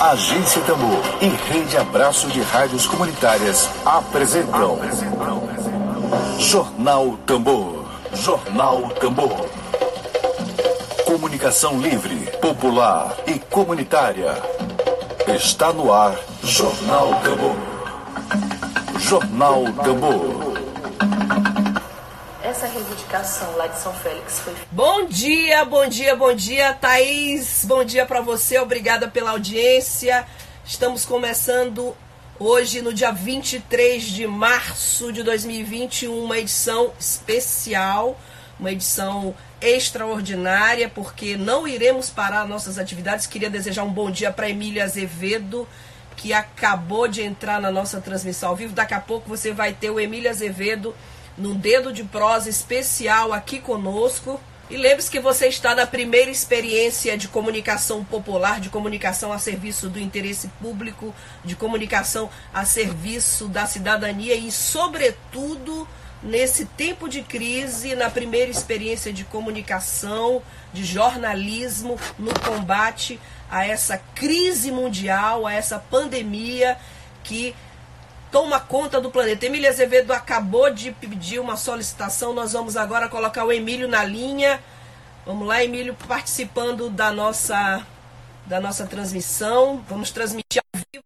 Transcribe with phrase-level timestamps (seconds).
[0.00, 4.78] Agência Tambor e Rede Abraço de Rádios Comunitárias apresentam
[6.38, 7.84] Jornal Tambor.
[8.14, 9.46] Jornal Tambor.
[11.04, 14.32] Comunicação livre, popular e comunitária.
[15.36, 17.56] Está no ar Jornal Tambor.
[18.98, 20.60] Jornal Tambor
[22.50, 22.66] essa
[23.56, 24.54] lá de São Félix foi.
[24.70, 27.64] Bom dia, bom dia, bom dia, Thaís.
[27.64, 30.24] Bom dia para você, obrigada pela audiência.
[30.64, 31.96] Estamos começando
[32.38, 38.18] hoje, no dia 23 de março de 2021, uma edição especial,
[38.60, 43.26] uma edição extraordinária, porque não iremos parar nossas atividades.
[43.26, 45.66] Queria desejar um bom dia para Emília Azevedo,
[46.16, 48.72] que acabou de entrar na nossa transmissão ao vivo.
[48.72, 50.94] Daqui a pouco você vai ter o Emília Azevedo
[51.36, 54.40] num dedo de prosa especial aqui conosco.
[54.68, 59.88] E lembre-se que você está na primeira experiência de comunicação popular, de comunicação a serviço
[59.88, 61.12] do interesse público,
[61.44, 65.88] de comunicação a serviço da cidadania e, sobretudo,
[66.22, 70.40] nesse tempo de crise, na primeira experiência de comunicação,
[70.72, 73.18] de jornalismo no combate
[73.50, 76.78] a essa crise mundial, a essa pandemia
[77.24, 77.54] que
[78.30, 79.46] toma conta do planeta.
[79.46, 82.32] Emília Azevedo acabou de pedir uma solicitação.
[82.32, 84.62] Nós vamos agora colocar o Emílio na linha.
[85.26, 87.86] Vamos lá, Emílio, participando da nossa,
[88.46, 89.84] da nossa transmissão.
[89.88, 91.04] Vamos transmitir ao vivo.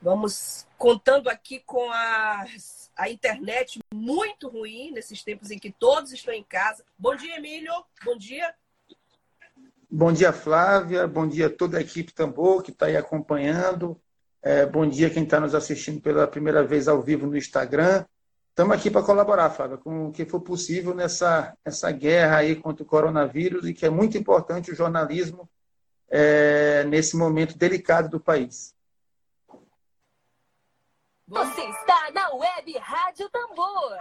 [0.00, 2.44] Vamos contando aqui com a,
[2.96, 6.84] a internet muito ruim nesses tempos em que todos estão em casa.
[6.98, 7.72] Bom dia, Emílio.
[8.04, 8.54] Bom dia.
[9.90, 11.06] Bom dia, Flávia.
[11.08, 14.00] Bom dia a toda a equipe Tambor que está aí acompanhando.
[14.46, 18.04] É, bom dia quem está nos assistindo pela primeira vez ao vivo no Instagram.
[18.50, 22.84] Estamos aqui para colaborar, Flávia, com o que for possível nessa, nessa guerra aí contra
[22.84, 25.50] o coronavírus e que é muito importante o jornalismo
[26.08, 28.72] é, nesse momento delicado do país.
[31.26, 33.98] Você está na Web Rádio Tambor.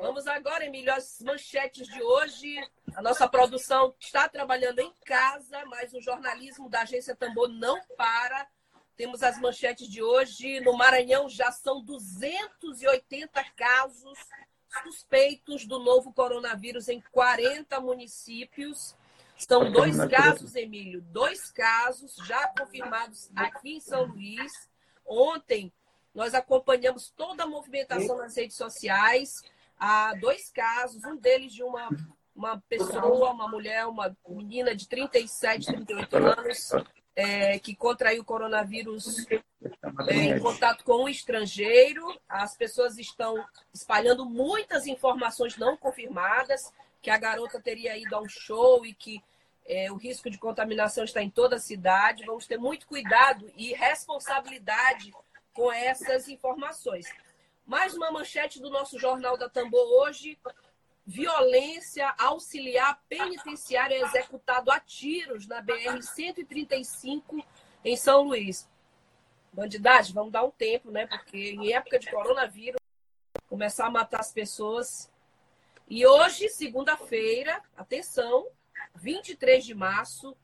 [0.00, 2.56] Vamos agora, Emílio, as manchetes de hoje.
[2.94, 8.46] A nossa produção está trabalhando em casa, mas o jornalismo da Agência Tambor não para.
[8.96, 10.60] Temos as manchetes de hoje.
[10.60, 14.18] No Maranhão já são 280 casos
[14.82, 18.96] suspeitos do novo coronavírus em 40 municípios.
[19.36, 24.52] São dois casos, Emílio, dois casos já confirmados aqui em São Luís.
[25.04, 25.72] Ontem
[26.16, 29.42] nós acompanhamos toda a movimentação nas redes sociais.
[29.78, 31.90] Há dois casos, um deles de uma,
[32.34, 36.70] uma pessoa, uma mulher, uma menina de 37, 38 anos,
[37.14, 39.26] é, que contraiu coronavírus
[40.08, 42.02] é, em contato com um estrangeiro.
[42.26, 43.44] As pessoas estão
[43.74, 46.72] espalhando muitas informações não confirmadas,
[47.02, 49.22] que a garota teria ido a um show e que
[49.66, 52.24] é, o risco de contaminação está em toda a cidade.
[52.24, 55.12] Vamos ter muito cuidado e responsabilidade
[55.56, 57.06] com essas informações.
[57.64, 60.38] Mais uma manchete do nosso Jornal da Tambor hoje.
[61.06, 67.42] Violência auxiliar penitenciária executado a tiros na BR-135
[67.82, 68.68] em São Luís.
[69.52, 71.06] Bandidagem, vamos dar um tempo, né?
[71.06, 72.80] Porque em época de coronavírus,
[73.48, 75.10] começar a matar as pessoas.
[75.88, 78.46] E hoje, segunda-feira, atenção,
[78.96, 80.36] 23 de março,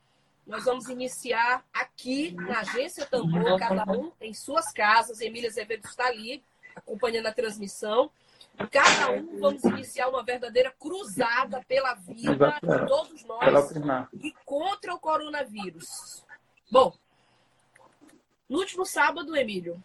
[0.45, 5.21] nós vamos iniciar aqui na Agência Tambor, cada um em suas casas.
[5.21, 6.43] Emília Azevedo está ali,
[6.75, 8.11] acompanhando a transmissão.
[8.69, 13.71] Cada um vamos iniciar uma verdadeira cruzada pela vida de todos nós
[14.21, 16.23] e contra o coronavírus.
[16.69, 16.93] Bom,
[18.47, 19.81] no último sábado, Emílio,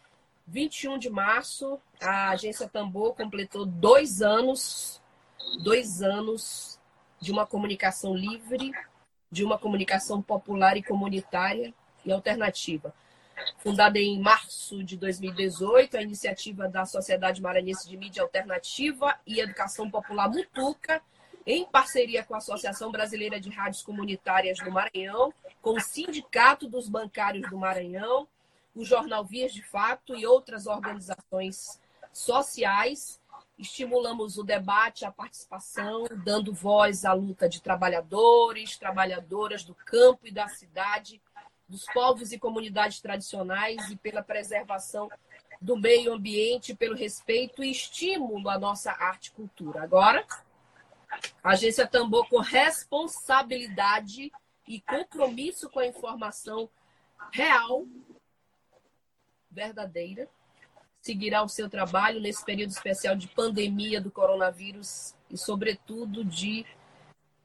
[0.47, 5.01] 21 de março, a agência Tambor completou dois anos,
[5.63, 6.79] dois anos
[7.21, 8.73] de uma comunicação livre,
[9.31, 11.73] de uma comunicação popular e comunitária
[12.05, 12.95] e alternativa.
[13.59, 19.91] Fundada em março de 2018, a iniciativa da Sociedade Maranhense de Mídia Alternativa e Educação
[19.91, 21.01] Popular Mutuca,
[21.47, 25.33] em parceria com a Associação Brasileira de Rádios Comunitárias do Maranhão,
[25.63, 28.29] com o Sindicato dos Bancários do Maranhão,
[28.75, 31.81] o Jornal Vias de Fato e outras organizações
[32.13, 33.18] sociais,
[33.59, 40.31] estimulamos o debate, a participação, dando voz à luta de trabalhadores, trabalhadoras do campo e
[40.31, 41.21] da cidade,
[41.69, 45.11] dos povos e comunidades tradicionais e pela preservação
[45.61, 49.83] do meio ambiente, pelo respeito e estímulo à nossa arte e cultura.
[49.83, 50.25] Agora,
[51.43, 54.31] a agência Tambor com responsabilidade
[54.67, 56.71] e compromisso com a informação
[57.33, 57.87] real,
[59.51, 60.29] verdadeira,
[61.09, 66.67] seguirá o seu trabalho nesse período especial de pandemia do coronavírus e, sobretudo, de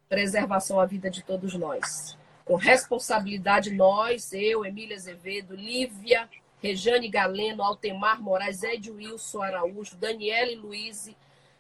[0.09, 2.17] preservação à vida de todos nós.
[2.43, 6.29] com responsabilidade nós, eu, Emília Azevedo, Lívia,
[6.61, 11.09] Rejane Galeno, Altemar Moraes, Ed Wilson Araújo, Daniele Luiz,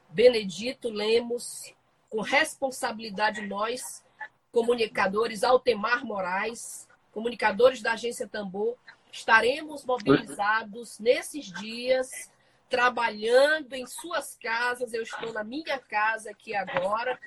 [0.09, 1.73] Benedito Lemos,
[2.09, 4.03] com responsabilidade nós,
[4.51, 8.75] comunicadores, Altemar Moraes, comunicadores da Agência Tambor,
[9.13, 12.31] estaremos mobilizados nesses dias,
[12.67, 14.91] trabalhando em suas casas.
[14.91, 17.19] Eu estou na minha casa aqui agora,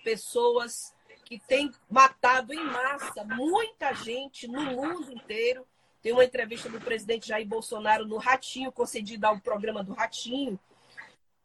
[0.03, 0.93] pessoas
[1.29, 5.63] que têm matado em massa muita gente no mundo inteiro.
[6.01, 10.59] Tem uma entrevista do presidente Jair Bolsonaro no Ratinho, concedida ao programa do Ratinho,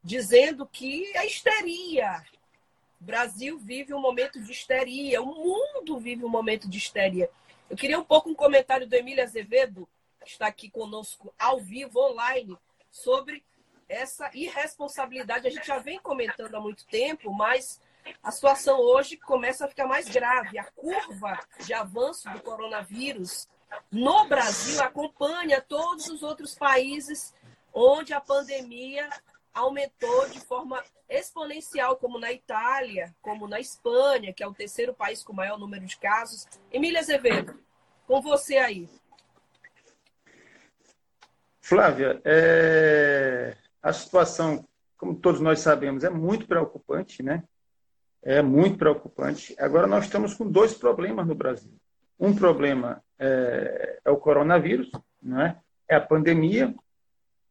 [0.03, 2.25] dizendo que a histeria.
[2.99, 7.29] O Brasil vive um momento de histeria, o mundo vive um momento de histeria.
[7.69, 9.87] Eu queria um pouco um comentário do Emílio Azevedo,
[10.25, 12.57] que está aqui conosco ao vivo, online,
[12.91, 13.45] sobre
[13.87, 15.47] essa irresponsabilidade.
[15.47, 17.79] A gente já vem comentando há muito tempo, mas
[18.23, 20.59] a situação hoje começa a ficar mais grave.
[20.59, 23.49] A curva de avanço do coronavírus
[23.91, 27.35] no Brasil acompanha todos os outros países
[27.73, 29.09] onde a pandemia
[29.53, 35.23] aumentou de forma exponencial, como na Itália, como na Espanha, que é o terceiro país
[35.23, 36.47] com maior número de casos.
[36.73, 37.59] Emília Azevedo,
[38.07, 38.89] com você aí.
[41.61, 43.57] Flávia, é...
[43.83, 44.67] a situação,
[44.97, 47.43] como todos nós sabemos, é muito preocupante, né?
[48.25, 49.55] É muito preocupante.
[49.59, 51.71] Agora nós estamos com dois problemas no Brasil.
[52.19, 54.91] Um problema é, é o coronavírus,
[55.23, 55.59] não é?
[55.87, 56.75] É a pandemia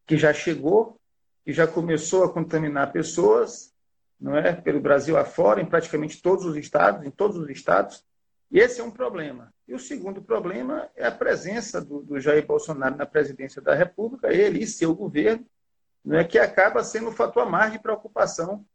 [0.07, 0.99] que já chegou
[1.45, 3.71] e já começou a contaminar pessoas,
[4.19, 4.51] não é?
[4.51, 8.03] Pelo Brasil afora, em praticamente todos os estados, em todos os estados.
[8.49, 9.53] E esse é um problema.
[9.67, 14.33] E o segundo problema é a presença do, do Jair Bolsonaro na presidência da República,
[14.33, 15.45] ele e seu governo,
[16.03, 18.65] não é que acaba sendo o fator mais de preocupação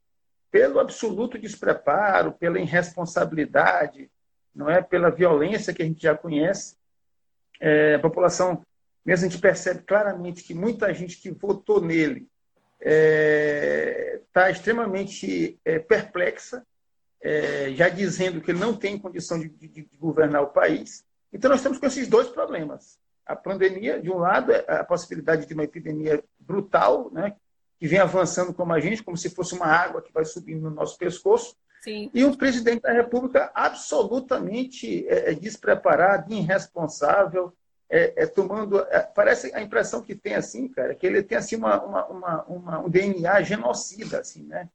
[0.51, 4.11] pelo absoluto despreparo, pela irresponsabilidade,
[4.55, 6.77] não é pela violência que a gente já conhece.
[7.61, 8.65] É, a população,
[9.05, 12.29] mesmo a gente percebe claramente que muita gente que votou nele
[12.81, 16.65] está é, tá extremamente é, perplexa
[17.21, 21.05] é, já dizendo que ele não tem condição de, de, de, governar o país.
[21.33, 22.99] Então, nós estamos com esses dois problemas.
[23.27, 27.37] A pandemia, de um lado, é a possibilidade de uma epidemia brutal, né,
[27.79, 30.71] que vem avançando como a gente, como se fosse uma água que vai subindo no
[30.71, 31.57] nosso pescoço.
[31.83, 32.11] Sim.
[32.13, 37.53] E o presidente da República absolutamente é, é despreparado, irresponsável,
[37.89, 38.81] é, é tomando.
[38.81, 42.81] É, parece a impressão que tem assim, cara, que ele tem assim uma, uma, uma,
[42.81, 44.69] um DNA genocida, assim, né?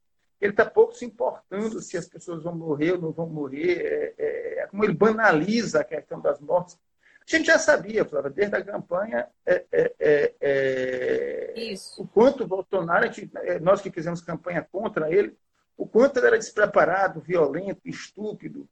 [0.44, 4.14] ele está pouco se importando se as pessoas vão morrer ou não vão morrer, é,
[4.18, 6.78] é, é, como ele banaliza a questão das mortes.
[7.26, 13.32] A gente já sabia, Flávia, desde a campanha, é, é, é, o quanto Bolsonaro, gente,
[13.62, 15.38] nós que fizemos campanha contra ele,
[15.78, 18.68] o quanto ele era despreparado, violento, estúpido.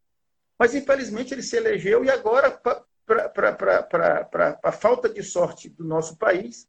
[0.60, 6.68] Mas, infelizmente, ele se elegeu e agora, para a falta de sorte do nosso país,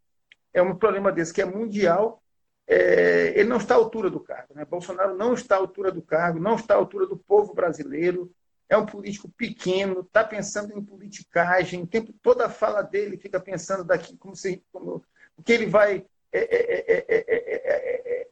[0.55, 2.23] é um problema desse que é mundial,
[2.67, 4.55] é, ele não está à altura do cargo.
[4.55, 4.65] Né?
[4.65, 8.33] Bolsonaro não está à altura do cargo, não está à altura do povo brasileiro.
[8.73, 11.83] É um político pequeno, está pensando em politicagem.
[11.83, 15.05] O tempo, toda a fala dele fica pensando daqui como se como,
[15.37, 18.29] o que ele vai é, é,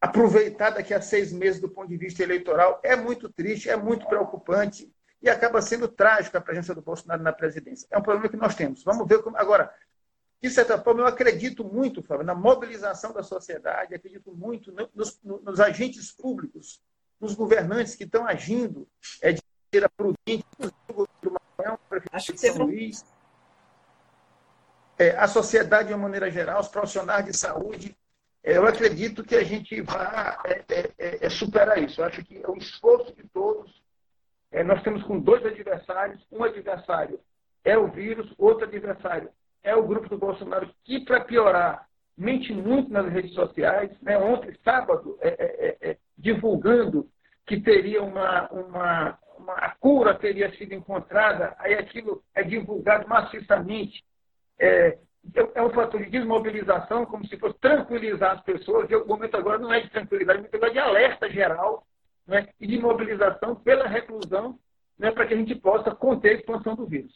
[0.00, 2.80] aproveitar daqui a seis meses do ponto de vista eleitoral.
[2.82, 4.92] É muito triste, é muito preocupante
[5.22, 7.86] e acaba sendo trágico a presença do Bolsonaro na presidência.
[7.88, 8.82] É um problema que nós temos.
[8.82, 9.72] Vamos ver como agora
[10.42, 15.60] de certa forma, eu acredito muito, Fábio, na mobilização da sociedade, acredito muito nos, nos,
[15.60, 16.82] agentes públicos,
[17.20, 18.88] nos governantes que estão agindo
[19.20, 19.42] é, de
[19.72, 20.44] maneira prudente,
[20.94, 21.08] o
[22.12, 23.04] Acho que teve São Luís,
[24.98, 27.96] é, a sociedade de uma maneira geral, os profissionais de saúde,
[28.44, 32.00] é, eu acredito que a gente vai é, é, é, é superar isso.
[32.00, 33.72] Eu acho que é o esforço de todos.
[34.66, 37.18] nós temos com dois adversários, um adversário
[37.64, 39.30] é o vírus, outro adversário
[39.62, 43.90] é o grupo do Bolsonaro, que, para piorar, mente muito nas redes sociais.
[44.02, 44.18] Né?
[44.18, 45.16] Ontem, sábado,
[46.18, 47.08] divulgando
[47.46, 54.04] que teria uma, uma, uma cura teria sido encontrada, aí aquilo é divulgado maciçamente
[54.58, 54.98] é,
[55.54, 59.58] é um fator de desmobilização, como se fosse tranquilizar as pessoas, e o momento agora
[59.58, 61.86] não é de tranquilidade, é de alerta geral
[62.26, 64.58] né, e de mobilização pela reclusão
[64.98, 67.12] né, para que a gente possa conter a expansão do vírus.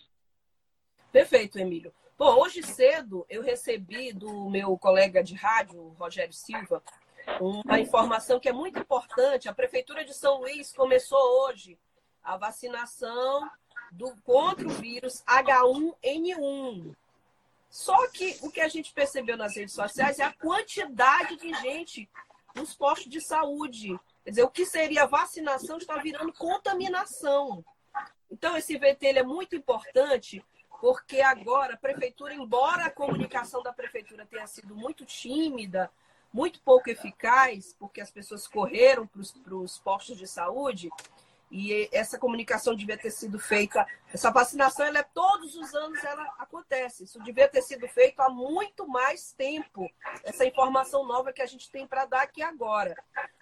[1.13, 1.93] Perfeito, Emílio.
[2.19, 6.83] Bom, hoje cedo eu recebi do meu colega de rádio, Rogério Silva,
[7.41, 9.49] uma informação que é muito importante.
[9.49, 11.79] A Prefeitura de São Luís começou hoje
[12.27, 13.49] a vacinação
[13.93, 16.95] do, contra o vírus H1N1.
[17.71, 22.09] Só que o que a gente percebeu nas redes sociais é a quantidade de gente
[22.55, 23.99] nos postos de saúde.
[24.25, 27.65] Quer dizer, o que seria vacinação está virando contaminação.
[28.31, 30.45] Então, esse VT é muito importante,
[30.81, 35.91] porque agora a prefeitura, embora a comunicação da prefeitura tenha sido muito tímida,
[36.33, 40.91] muito pouco eficaz, porque as pessoas correram para os postos de saúde,
[41.51, 43.87] e essa comunicação devia ter sido feita.
[44.13, 47.05] Essa vacinação, ela é todos os anos ela acontece.
[47.05, 49.89] Isso devia ter sido feito há muito mais tempo.
[50.25, 52.97] Essa informação nova que a gente tem para dar aqui agora.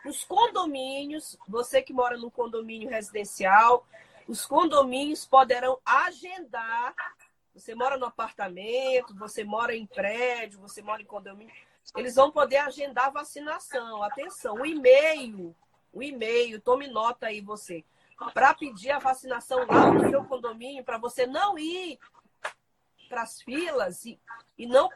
[0.05, 3.87] Os condomínios, você que mora num condomínio residencial,
[4.29, 6.95] os condomínios poderão agendar.
[7.55, 11.55] Você mora no apartamento, você mora em prédio, você mora em condomínio.
[11.97, 14.03] Eles vão poder agendar vacinação.
[14.03, 15.55] Atenção, o e-mail,
[15.93, 17.85] o e-mail, tome nota aí você
[18.33, 21.99] para pedir a vacinação lá no seu condomínio, para você não ir
[23.09, 24.19] para as filas e,
[24.59, 24.89] e não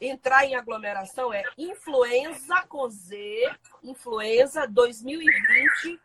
[0.00, 3.50] entrar em aglomeração, é influenza com Z,
[3.82, 6.00] influenza 2020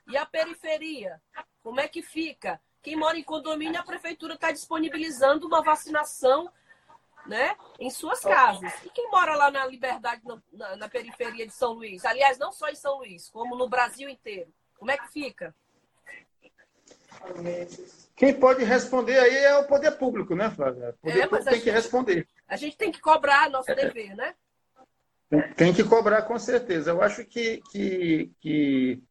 [0.09, 1.23] e a periferia,
[1.63, 2.61] como é que fica?
[2.83, 6.53] Quem mora em condomínio, a Prefeitura está disponibilizando uma vacinação
[7.25, 8.73] né, em suas casas.
[8.85, 10.21] E quem mora lá na Liberdade,
[10.53, 12.05] na, na periferia de São Luís?
[12.05, 14.53] Aliás, não só em São Luís, como no Brasil inteiro.
[14.77, 15.55] Como é que fica?
[18.15, 20.91] Quem pode responder aí é o poder público, né, Flávia?
[20.91, 22.29] O poder é, público tem gente, que responder.
[22.47, 23.75] A gente tem que cobrar nosso é.
[23.75, 24.35] dever, né?
[25.57, 26.91] Tem que cobrar, com certeza.
[26.91, 29.03] Eu acho que, que, que...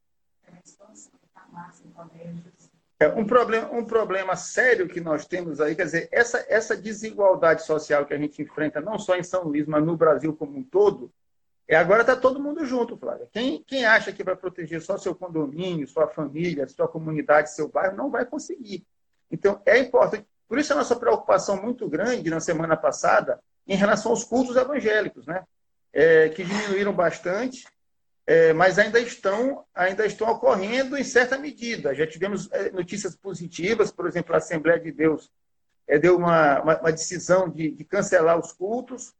[2.99, 7.63] É um problema, um problema sério que nós temos aí, quer dizer, essa, essa desigualdade
[7.65, 10.63] social que a gente enfrenta, não só em São Luís, mas no Brasil como um
[10.63, 11.11] todo,
[11.71, 13.29] é, agora está todo mundo junto, Flávia.
[13.31, 17.95] Quem, quem acha que vai proteger só seu condomínio, sua família, sua comunidade, seu bairro,
[17.95, 18.85] não vai conseguir.
[19.31, 20.27] Então, é importante.
[20.49, 25.25] Por isso, a nossa preocupação muito grande na semana passada em relação aos cultos evangélicos,
[25.25, 25.45] né?
[25.93, 27.65] É, que diminuíram bastante,
[28.27, 31.95] é, mas ainda estão, ainda estão ocorrendo em certa medida.
[31.95, 35.31] Já tivemos é, notícias positivas, por exemplo, a Assembleia de Deus
[35.87, 39.13] é, deu uma, uma, uma decisão de, de cancelar os cultos,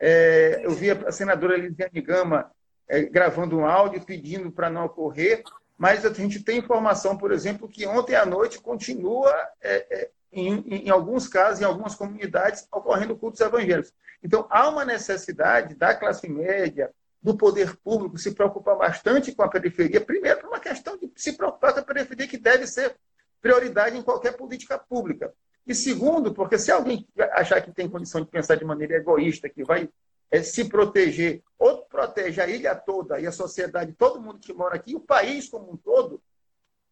[0.00, 2.50] é, eu vi a senadora Elisiane Gama
[2.88, 5.42] é, gravando um áudio pedindo para não ocorrer,
[5.76, 10.86] mas a gente tem informação, por exemplo, que ontem à noite continua, é, é em,
[10.86, 13.92] em, alguns casos, em algumas comunidades, ocorrendo cultos evangélicos.
[14.22, 19.48] Então, há uma necessidade da classe média, do poder público, se preocupar bastante com a
[19.48, 22.94] periferia, primeiro, por uma questão de se preocupar com a periferia, que deve ser
[23.40, 25.32] prioridade em qualquer política pública.
[25.68, 29.62] E segundo, porque se alguém achar que tem condição de pensar de maneira egoísta, que
[29.62, 29.86] vai
[30.30, 34.76] é, se proteger, ou protege a ilha toda e a sociedade, todo mundo que mora
[34.76, 36.22] aqui, o país como um todo,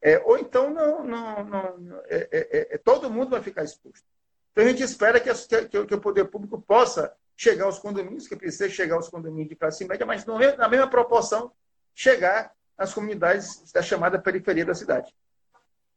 [0.03, 4.05] é, ou então não, não, não é, é, é todo mundo vai ficar exposto.
[4.53, 5.33] Então a gente espera que,
[5.69, 9.57] que, que o poder público possa chegar aos condomínios, que precisa chegar aos condomínios de
[9.57, 11.51] classe média, mas não é, na mesma proporção
[11.95, 15.15] chegar às comunidades da chamada periferia da cidade.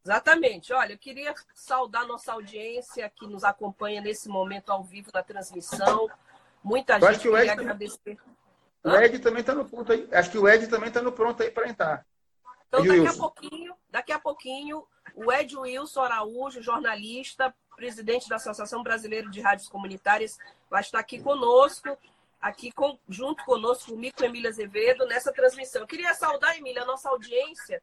[0.03, 0.73] Exatamente.
[0.73, 6.09] Olha, eu queria saudar nossa audiência que nos acompanha nesse momento ao vivo da transmissão.
[6.63, 8.17] Muita eu gente queria agradecer.
[8.83, 10.07] O Ed também está no ponto aí.
[10.11, 12.05] Acho que o Ed também está no pronto aí para entrar.
[12.67, 13.15] Então, Ed daqui Wilson.
[13.15, 19.41] a pouquinho, daqui a pouquinho, o Ed Wilson Araújo, jornalista, presidente da Associação Brasileira de
[19.41, 20.37] Rádios Comunitárias,
[20.69, 21.97] vai estar aqui conosco,
[22.39, 25.81] aqui com, junto conosco, comigo com Emília Azevedo, nessa transmissão.
[25.81, 27.81] Eu queria saudar, Emília, a nossa audiência.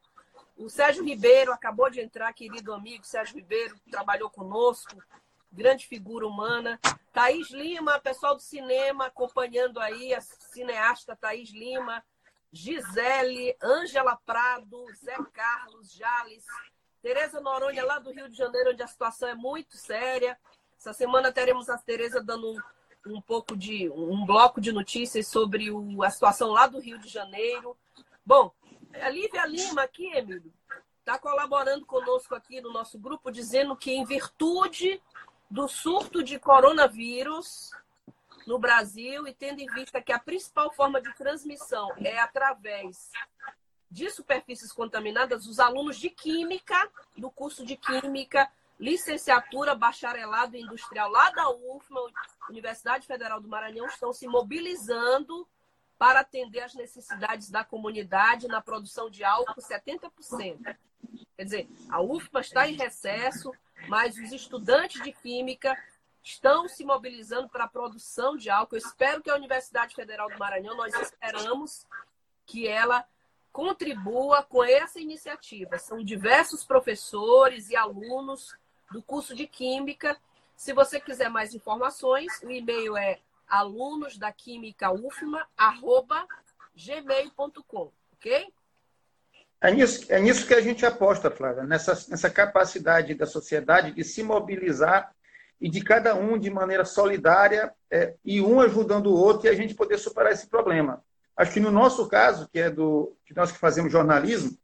[0.57, 4.97] O Sérgio Ribeiro acabou de entrar, querido amigo Sérgio Ribeiro, trabalhou conosco,
[5.53, 6.81] grande figura humana.
[7.13, 12.03] Thaís Lima, pessoal do cinema acompanhando aí, a cineasta Thaís Lima,
[12.51, 16.45] Gisele, Ângela Prado, Zé Carlos, Jales,
[17.03, 20.39] Tereza Noronha, lá do Rio de Janeiro, onde a situação é muito séria.
[20.79, 25.71] Essa semana teremos a Tereza dando um, um pouco de um bloco de notícias sobre
[25.71, 27.77] o, a situação lá do Rio de Janeiro.
[28.25, 28.53] Bom,
[29.03, 30.53] a Lívia Lima aqui, Emílio,
[30.99, 35.01] está colaborando conosco aqui no nosso grupo, dizendo que, em virtude
[35.51, 37.71] do surto de coronavírus
[38.47, 43.11] no Brasil e tendo em vista que a principal forma de transmissão é através
[43.91, 51.31] de superfícies contaminadas, os alunos de Química, do curso de Química, licenciatura, bacharelado industrial lá
[51.31, 52.01] da UFMA,
[52.51, 55.47] Universidade Federal do Maranhão, estão se mobilizando
[55.99, 60.77] para atender às necessidades da comunidade na produção de álcool 70%.
[61.37, 63.53] Quer dizer, a UFMA está em recesso,
[63.89, 65.77] mas os estudantes de Química
[66.23, 68.77] estão se mobilizando para a produção de álcool.
[68.77, 71.87] Eu espero que a Universidade Federal do Maranhão, nós esperamos
[72.45, 73.07] que ela
[73.53, 75.79] contribua com essa iniciativa.
[75.79, 78.55] São diversos professores e alunos
[78.91, 80.17] do curso de Química.
[80.57, 86.27] Se você quiser mais informações, o e-mail é alunos da química ufma, arroba
[86.75, 88.53] gmail.com, ok?
[89.61, 94.05] É nisso, é nisso que a gente aposta, Flávia, nessa, nessa capacidade da sociedade de
[94.05, 95.15] se mobilizar
[95.61, 99.55] e de cada um de maneira solidária é, e um ajudando o outro e a
[99.55, 101.03] gente poder superar esse problema.
[101.37, 104.57] Acho que no nosso caso, que é do que nós que fazemos jornalismo,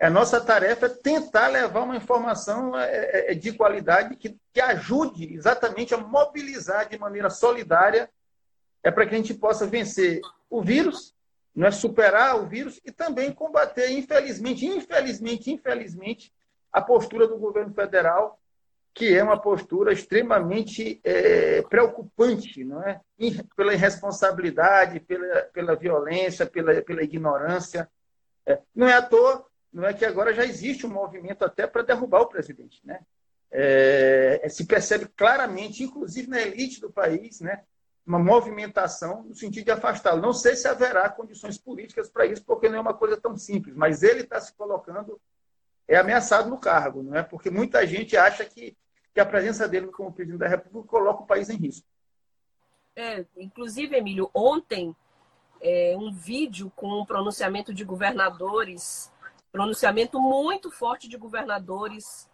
[0.00, 4.60] a nossa tarefa é tentar levar uma informação é, é, é, de qualidade que, que
[4.60, 8.10] ajude exatamente a mobilizar de maneira solidária
[8.86, 11.12] é para que a gente possa vencer o vírus,
[11.52, 16.32] não é superar o vírus e também combater, infelizmente, infelizmente, infelizmente,
[16.72, 18.38] a postura do governo federal
[18.94, 22.98] que é uma postura extremamente é, preocupante, não é?
[23.54, 27.90] Pela irresponsabilidade, pela, pela violência, pela, pela ignorância.
[28.46, 31.82] É, não é à toa, não é que agora já existe um movimento até para
[31.82, 33.00] derrubar o presidente, né?
[33.50, 37.64] É, se percebe claramente, inclusive na elite do país, né?
[38.06, 40.22] Uma movimentação no sentido de afastá-lo.
[40.22, 43.74] Não sei se haverá condições políticas para isso, porque não é uma coisa tão simples,
[43.74, 45.20] mas ele está se colocando
[45.88, 47.22] é ameaçado no cargo, não é?
[47.22, 48.76] Porque muita gente acha que
[49.16, 51.88] que a presença dele como presidente da República coloca o país em risco.
[52.94, 54.94] É, inclusive, Emílio, ontem
[55.58, 59.10] é, um vídeo com um pronunciamento de governadores,
[59.50, 62.28] pronunciamento muito forte de governadores,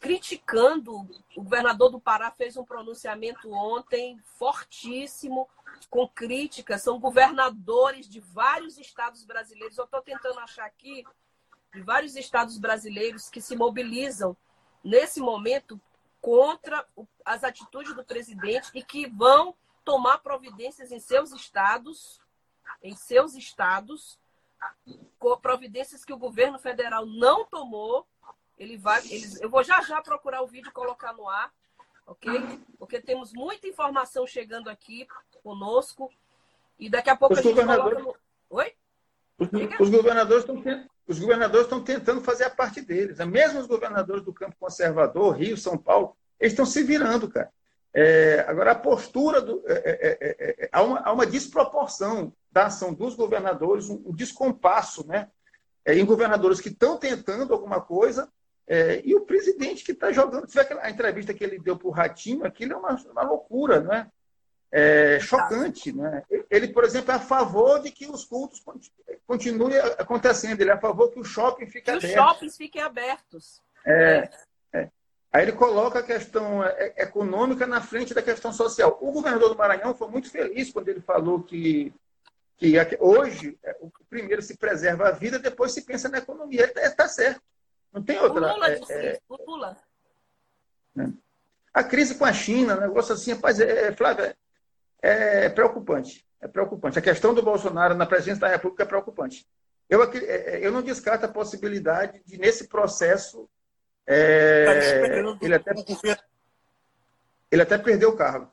[0.00, 1.08] criticando.
[1.36, 5.48] O governador do Pará fez um pronunciamento ontem fortíssimo,
[5.90, 6.82] com críticas.
[6.82, 9.78] São governadores de vários estados brasileiros.
[9.78, 11.04] Eu estou tentando achar aqui
[11.72, 14.36] de vários estados brasileiros que se mobilizam
[14.82, 15.80] nesse momento
[16.20, 16.86] contra
[17.24, 22.20] as atitudes do presidente e que vão tomar providências em seus estados,
[22.82, 24.18] em seus estados,
[25.40, 28.06] providências que o governo federal não tomou.
[28.58, 31.52] Ele vai, eles, eu vou já já procurar o vídeo e colocar no ar,
[32.06, 32.60] ok?
[32.78, 35.06] Porque temos muita informação chegando aqui
[35.42, 36.10] conosco
[36.78, 38.16] e daqui a pouco os a gente coloca no...
[38.50, 38.72] Oi?
[39.38, 39.48] Os,
[39.80, 43.16] os governadores estão os governadores estão tentando fazer a parte deles.
[43.16, 43.24] Né?
[43.24, 47.50] Mesmo os governadores do campo conservador, Rio, São Paulo, eles estão se virando, cara.
[47.94, 49.62] É, agora, a postura do.
[49.66, 54.14] É, é, é, é há, uma, há, uma, desproporção da ação dos governadores, um, um
[54.14, 55.30] descompasso, né?
[55.82, 58.30] É, em governadores que estão tentando alguma coisa
[59.04, 60.48] e o presidente que está jogando.
[60.48, 63.80] Você vê a entrevista que ele deu para o Ratinho, aquilo é uma, uma loucura,
[63.80, 64.06] não é?
[64.70, 65.92] é, chocante.
[65.92, 66.22] Né?
[66.50, 68.62] Ele, por exemplo, é a favor de que os cultos
[69.26, 72.02] continuem acontecendo, ele é a favor que o shopping fique aberto.
[72.02, 73.62] Que os shoppings fiquem abertos.
[73.86, 74.28] É,
[74.72, 74.88] é.
[75.32, 78.98] Aí ele coloca a questão é, econômica na frente da questão social.
[79.00, 81.92] O governador do Maranhão foi muito feliz quando ele falou que,
[82.56, 86.72] que hoje, é, o primeiro se preserva a vida, depois se pensa na economia.
[86.76, 87.42] Está certo.
[87.92, 88.46] Não tem outra.
[88.46, 89.76] O Lula disse é, o Lula.
[91.72, 94.36] A crise com a China, negócio assim, rapaz, é, Flávia,
[95.00, 96.26] é preocupante.
[96.40, 96.98] É preocupante.
[96.98, 99.46] A questão do Bolsonaro na presidência da República é preocupante.
[99.88, 103.48] Eu, é, é, eu não descarto a possibilidade de, nesse processo,
[104.06, 104.72] é, tá
[105.40, 105.72] ele, até,
[107.50, 108.52] ele até perdeu o cargo.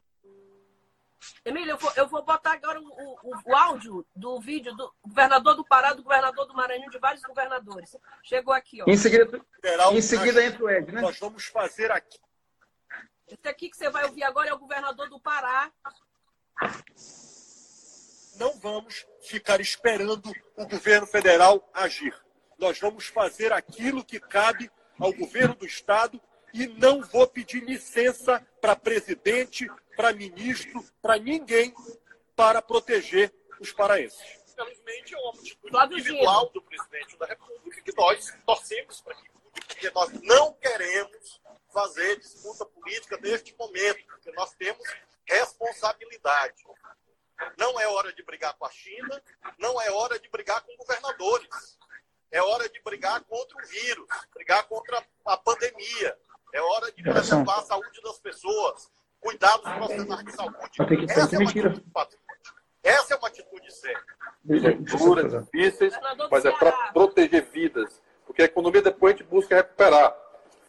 [1.43, 5.56] Emílio, eu vou, eu vou botar agora o, o, o, áudio do vídeo do governador
[5.56, 7.95] do Pará, do governador do Maranhão, de vários governadores.
[8.23, 8.86] Chegou aqui, ó.
[8.88, 9.41] Em seguida,
[9.91, 11.01] em seguida entra o Ed, né?
[11.01, 12.19] Nós vamos fazer aqui.
[13.28, 15.71] Esse aqui que você vai ouvir agora é o governador do Pará.
[18.38, 22.15] Não vamos ficar esperando o governo federal agir.
[22.58, 26.21] Nós vamos fazer aquilo que cabe ao governo do Estado
[26.54, 31.74] e não vou pedir licença para presidente, para ministro, para ninguém
[32.36, 34.20] para proteger os paraenses.
[34.52, 39.90] Infelizmente, é uma atitude individual do presidente da República que nós torcemos para que porque
[39.92, 41.42] nós não queremos
[41.74, 44.84] fazer disputa política neste momento, porque nós temos
[45.26, 46.64] responsabilidade.
[47.58, 49.22] Não é hora de brigar com a China,
[49.58, 51.78] não é hora de brigar com governadores.
[52.32, 56.18] É hora de brigar contra o vírus, brigar contra a pandemia.
[56.54, 58.90] É hora de preservar a saúde das pessoas,
[59.26, 60.58] cuidar dos profissionais de saúde.
[61.10, 61.84] Essa é uma atitude
[62.84, 64.04] Essa é uma atitude séria.
[64.44, 65.94] Duras, difíceis,
[66.30, 68.02] mas é para proteger vidas.
[68.28, 70.16] Porque a economia depois a gente busca recuperar.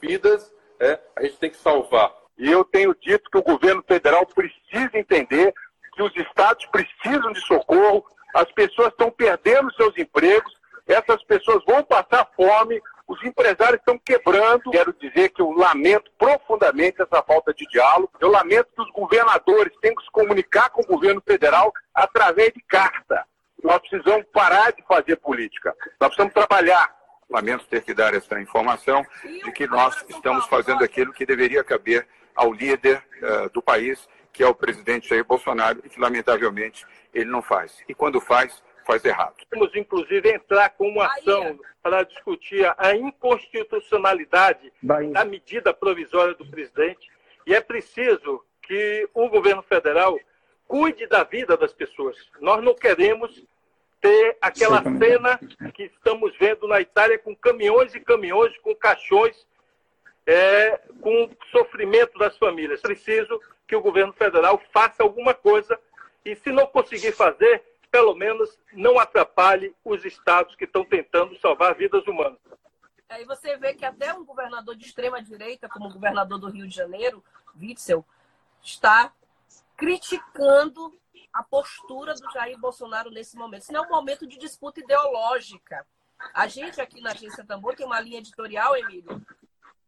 [0.00, 2.14] Vidas, é, a gente tem que salvar.
[2.38, 5.54] E eu tenho dito que o governo federal precisa entender
[5.94, 10.54] que os estados precisam de socorro, as pessoas estão perdendo seus empregos,
[10.86, 14.70] essas pessoas vão passar fome, os empresários estão quebrando.
[14.70, 18.10] Quero dizer que eu lamento profundamente essa falta de diálogo.
[18.20, 22.60] Eu lamento que os governadores tenham que se comunicar com o governo federal através de
[22.62, 23.24] carta.
[23.62, 25.74] Nós precisamos parar de fazer política.
[26.00, 26.94] Nós precisamos trabalhar.
[27.28, 32.06] Lamento ter que dar essa informação de que nós estamos fazendo aquilo que deveria caber
[32.34, 37.30] ao líder uh, do país, que é o presidente Jair Bolsonaro, e que, lamentavelmente, ele
[37.30, 37.82] não faz.
[37.88, 39.34] E quando faz, faz errado.
[39.50, 45.12] Vamos, inclusive, entrar com uma ação para discutir a inconstitucionalidade Bahia.
[45.12, 47.10] da medida provisória do presidente.
[47.46, 50.18] E é preciso que o governo federal
[50.66, 52.16] cuide da vida das pessoas.
[52.40, 53.44] Nós não queremos
[54.00, 55.38] ter aquela cena
[55.74, 59.46] que estamos vendo na Itália com caminhões e caminhões, com caixões,
[60.26, 62.80] é, com sofrimento das famílias.
[62.80, 65.78] Preciso que o governo federal faça alguma coisa
[66.24, 71.74] e, se não conseguir fazer, pelo menos não atrapalhe os estados que estão tentando salvar
[71.74, 72.38] vidas humanas.
[73.08, 76.66] Aí você vê que até um governador de extrema direita, como o governador do Rio
[76.66, 77.22] de Janeiro,
[77.58, 78.04] Witzel,
[78.62, 79.12] está
[79.76, 80.92] criticando
[81.32, 83.62] a postura do Jair Bolsonaro nesse momento.
[83.62, 85.86] Isso não é um momento de disputa ideológica.
[86.32, 89.24] A gente aqui na Agência Tambor tem uma linha editorial, Emílio,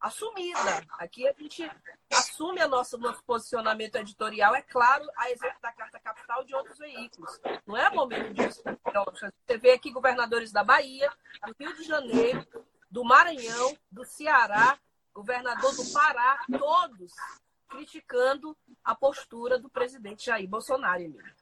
[0.00, 0.84] assumida.
[0.98, 1.70] Aqui a gente
[2.12, 6.78] assume a nossa, nosso posicionamento editorial, é claro, a exemplo da Carta Capital de outros
[6.78, 7.40] veículos.
[7.66, 9.32] Não é momento disputa ideológica.
[9.46, 11.10] Você vê aqui governadores da Bahia,
[11.46, 12.46] do Rio de Janeiro,
[12.90, 14.78] do Maranhão, do Ceará,
[15.12, 17.12] governador do Pará, todos
[17.68, 21.32] criticando a postura do presidente Jair Bolsonaro, Emílio.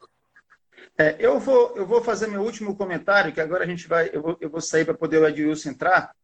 [0.98, 4.22] É, eu, vou, eu vou fazer meu último comentário, que agora a gente vai, eu
[4.22, 6.14] vou, eu vou sair para poder o Edilson entrar.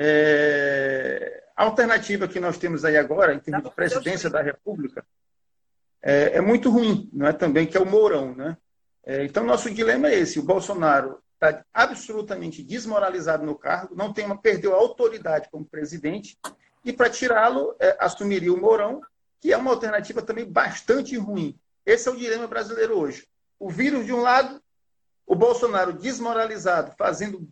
[0.00, 5.04] É, a alternativa que nós temos aí agora, em termos de presidência da República,
[6.00, 8.56] é, é, muito ruim, não é também que é o Mourão, né?
[9.04, 14.24] É, então nosso dilema é esse: o Bolsonaro está absolutamente desmoralizado no cargo, não tem
[14.24, 16.38] uma, perdeu a autoridade como presidente
[16.84, 19.00] e para tirá-lo é, assumiria o Mourão,
[19.40, 21.58] que é uma alternativa também bastante ruim.
[21.84, 23.26] Esse é o dilema brasileiro hoje.
[23.58, 24.62] O vírus de um lado,
[25.26, 27.50] o Bolsonaro desmoralizado, fazendo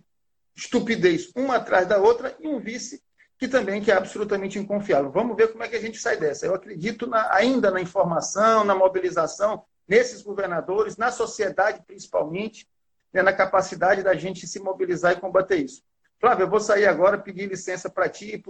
[0.57, 3.03] estupidez uma atrás da outra, e um vice
[3.39, 5.11] que também que é absolutamente inconfiável.
[5.11, 6.47] Vamos ver como é que a gente sai dessa.
[6.47, 12.67] Eu acredito na, ainda na informação, na mobilização, nesses governadores, na sociedade principalmente,
[13.13, 15.83] né, na capacidade da gente se mobilizar e combater isso.
[16.19, 18.43] Flávio, eu vou sair agora, pedir licença para ti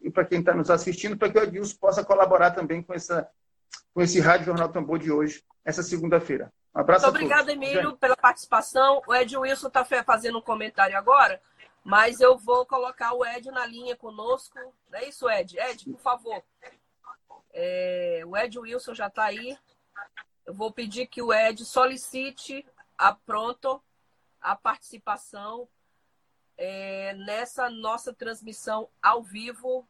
[0.00, 3.28] e para quem está nos assistindo, para que o Edilson possa colaborar também com, essa,
[3.92, 6.52] com esse Rádio Jornal Tambor de hoje, essa segunda-feira.
[6.74, 9.02] Um abraço Muito obrigada, Emílio, pela participação.
[9.04, 11.40] O Ed Wilson está fazendo um comentário agora,
[11.88, 14.58] mas eu vou colocar o Ed na linha conosco.
[14.90, 15.58] Não é isso, Ed?
[15.58, 16.44] Ed, por favor.
[17.50, 19.56] É, o Ed Wilson já está aí.
[20.44, 22.62] Eu vou pedir que o Ed solicite
[22.98, 23.82] a pronto
[24.38, 25.66] a participação
[26.58, 29.88] é, nessa nossa transmissão ao vivo.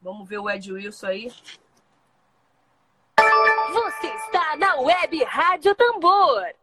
[0.00, 1.34] Vamos ver o Ed Wilson aí.
[3.72, 6.54] Você está na Web Rádio Tambor.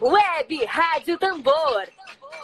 [0.00, 1.86] Web Rádio Tambor.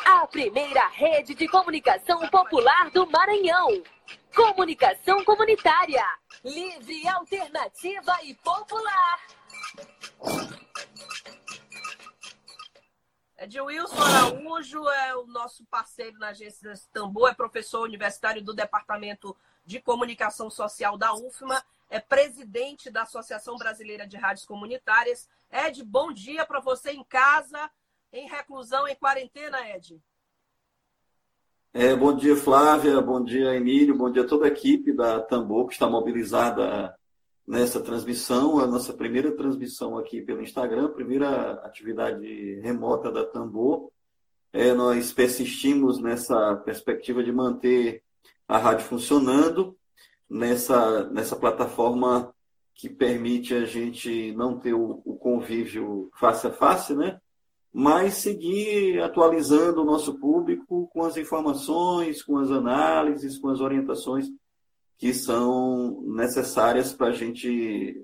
[0.04, 3.82] A primeira rede de comunicação popular do Maranhão.
[4.34, 6.04] Comunicação comunitária.
[6.44, 9.20] Livre, alternativa e popular.
[13.38, 19.80] Edilson Araújo é o nosso parceiro na agência Tambor, é professor universitário do Departamento de
[19.80, 25.28] Comunicação Social da UFMA, é presidente da Associação Brasileira de Rádios Comunitárias.
[25.50, 27.70] Ed, bom dia para você em casa,
[28.12, 30.00] em reclusão, em quarentena, Ed.
[31.72, 35.66] É, bom dia, Flávia, bom dia, Emílio, bom dia a toda a equipe da Tambor
[35.66, 36.96] que está mobilizada
[37.46, 43.92] nessa transmissão, a nossa primeira transmissão aqui pelo Instagram, primeira atividade remota da Tambor.
[44.52, 48.02] É, nós persistimos nessa perspectiva de manter
[48.48, 49.76] a rádio funcionando
[50.28, 52.34] nessa, nessa plataforma
[52.74, 57.20] que permite a gente não ter o, o convívio face a face, né?
[57.78, 64.30] mas seguir atualizando o nosso público com as informações, com as análises, com as orientações
[64.96, 68.02] que são necessárias para a gente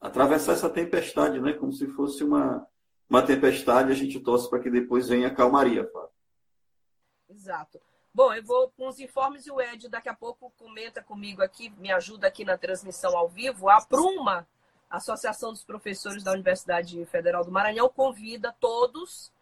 [0.00, 1.52] atravessar essa tempestade, né?
[1.52, 2.66] Como se fosse uma,
[3.06, 6.08] uma tempestade, a gente torce para que depois venha a calmaria, Fábio.
[7.28, 7.78] Exato.
[8.14, 11.70] Bom, eu vou com os informes e o Ed daqui a pouco comenta comigo aqui,
[11.78, 13.70] me ajuda aqui na transmissão ao vivo.
[13.70, 14.46] A Pruma,
[14.90, 19.32] Associação dos Professores da Universidade Federal do Maranhão, convida todos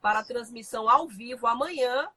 [0.00, 2.08] para a transmissão ao vivo amanhã,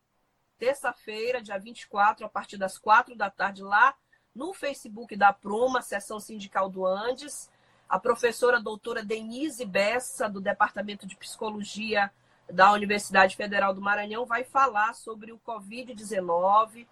[0.60, 3.96] terça-feira, dia 24, a partir das quatro da tarde, lá
[4.36, 7.50] no Facebook da Pruma, Seção Sindical do Andes,
[7.90, 12.12] a professora doutora Denise Bessa, do Departamento de Psicologia
[12.50, 16.88] da Universidade Federal do Maranhão, vai falar sobre o Covid-19,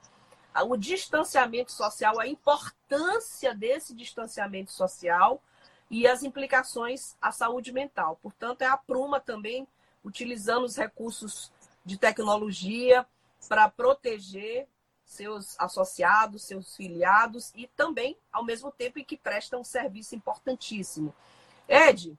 [0.66, 5.42] o distanciamento social, a importância desse distanciamento social
[5.90, 8.20] e as implicações à saúde mental.
[8.22, 9.68] Portanto, é a Pruma também
[10.04, 11.52] utilizando os recursos
[11.86, 13.06] de tecnologia
[13.48, 14.68] para proteger
[15.06, 21.14] seus associados, seus filiados e também, ao mesmo tempo, em que prestam um serviço importantíssimo.
[21.68, 22.18] Ed,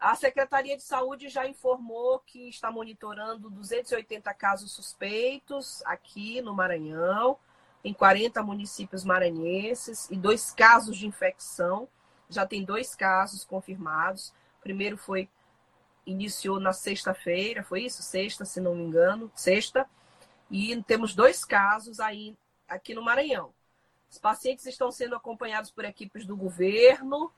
[0.00, 7.36] a Secretaria de Saúde já informou que está monitorando 280 casos suspeitos aqui no Maranhão,
[7.84, 11.86] em 40 municípios maranhenses, e dois casos de infecção.
[12.30, 14.28] Já tem dois casos confirmados.
[14.58, 15.28] O primeiro foi
[16.06, 18.02] iniciou na sexta-feira, foi isso?
[18.02, 19.86] Sexta, se não me engano, sexta.
[20.50, 22.34] E temos dois casos aí
[22.66, 23.52] aqui no Maranhão.
[24.10, 27.30] Os pacientes estão sendo acompanhados por equipes do governo,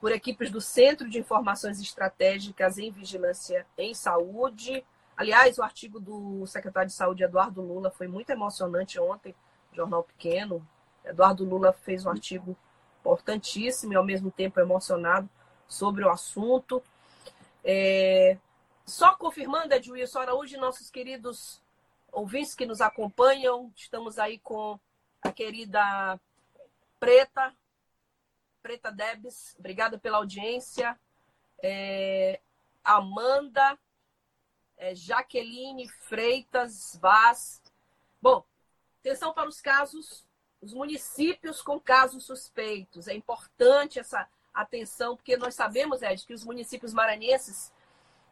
[0.00, 4.84] por equipes do Centro de Informações Estratégicas em Vigilância em Saúde.
[5.16, 9.34] Aliás, o artigo do secretário de Saúde, Eduardo Lula, foi muito emocionante ontem,
[9.72, 10.66] Jornal Pequeno.
[11.04, 12.56] Eduardo Lula fez um artigo
[13.00, 15.28] importantíssimo e, ao mesmo tempo, emocionado
[15.66, 16.82] sobre o assunto.
[17.64, 18.36] É...
[18.84, 21.60] Só confirmando, Edwilson Araújo, nossos queridos
[22.12, 23.72] ouvintes que nos acompanham.
[23.74, 24.78] Estamos aí com
[25.22, 26.20] a querida
[27.00, 27.52] Preta,
[28.66, 29.54] Preta Debs.
[29.60, 30.98] Obrigada pela audiência.
[31.62, 32.40] É,
[32.82, 33.78] Amanda,
[34.76, 37.62] é, Jaqueline Freitas Vaz.
[38.20, 38.44] Bom,
[38.98, 40.26] atenção para os casos,
[40.60, 43.06] os municípios com casos suspeitos.
[43.06, 47.72] É importante essa atenção, porque nós sabemos, Ed, que os municípios maranhenses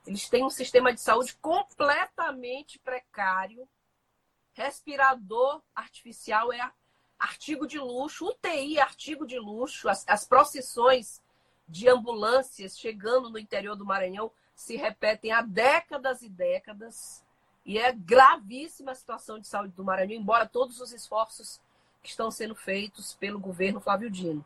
[0.04, 3.68] eles têm um sistema de saúde completamente precário.
[4.52, 6.60] Respirador artificial é
[7.18, 9.88] artigo de luxo, UTI artigo de luxo.
[9.88, 11.22] As, as procissões
[11.68, 17.24] de ambulâncias chegando no interior do Maranhão se repetem há décadas e décadas.
[17.64, 21.60] E é gravíssima a situação de saúde do Maranhão, embora todos os esforços
[22.02, 24.44] que estão sendo feitos pelo governo Flávio Dino.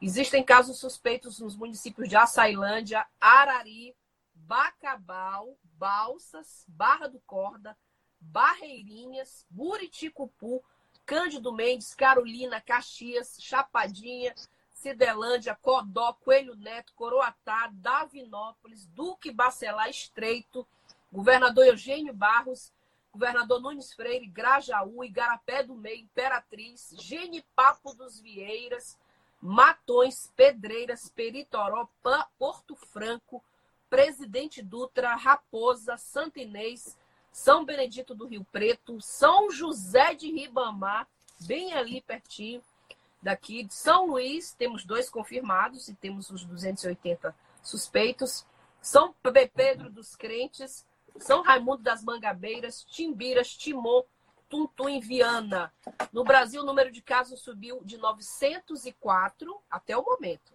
[0.00, 3.94] Existem casos suspeitos nos municípios de Açailândia, Arari,
[4.34, 7.76] Bacabal, Balsas, Barra do Corda,
[8.20, 10.62] Barreirinhas, Buriticupu,
[11.10, 14.32] Cândido Mendes, Carolina, Caxias, Chapadinha,
[14.72, 20.64] Cidelândia, Codó, Coelho Neto, Coroatá, Davinópolis, Duque Bacelar Estreito,
[21.10, 22.72] Governador Eugênio Barros,
[23.10, 28.96] Governador Nunes Freire, Grajaú, Igarapé do Meio, Imperatriz, Genipapo dos Vieiras,
[29.40, 31.90] Matões, Pedreiras, Peritoró,
[32.38, 33.42] Porto Franco,
[33.88, 36.96] Presidente Dutra, Raposa, Santo Inês,
[37.32, 41.06] São Benedito do Rio Preto, São José de Ribamar,
[41.40, 42.62] bem ali pertinho
[43.22, 43.64] daqui.
[43.64, 48.46] De São Luís, temos dois confirmados e temos os 280 suspeitos.
[48.80, 49.14] São
[49.54, 50.84] Pedro dos Crentes,
[51.18, 54.02] São Raimundo das Mangabeiras, Timbiras, Timon,
[54.48, 55.72] Tuntum em Viana.
[56.12, 60.52] No Brasil, o número de casos subiu de 904 até o momento.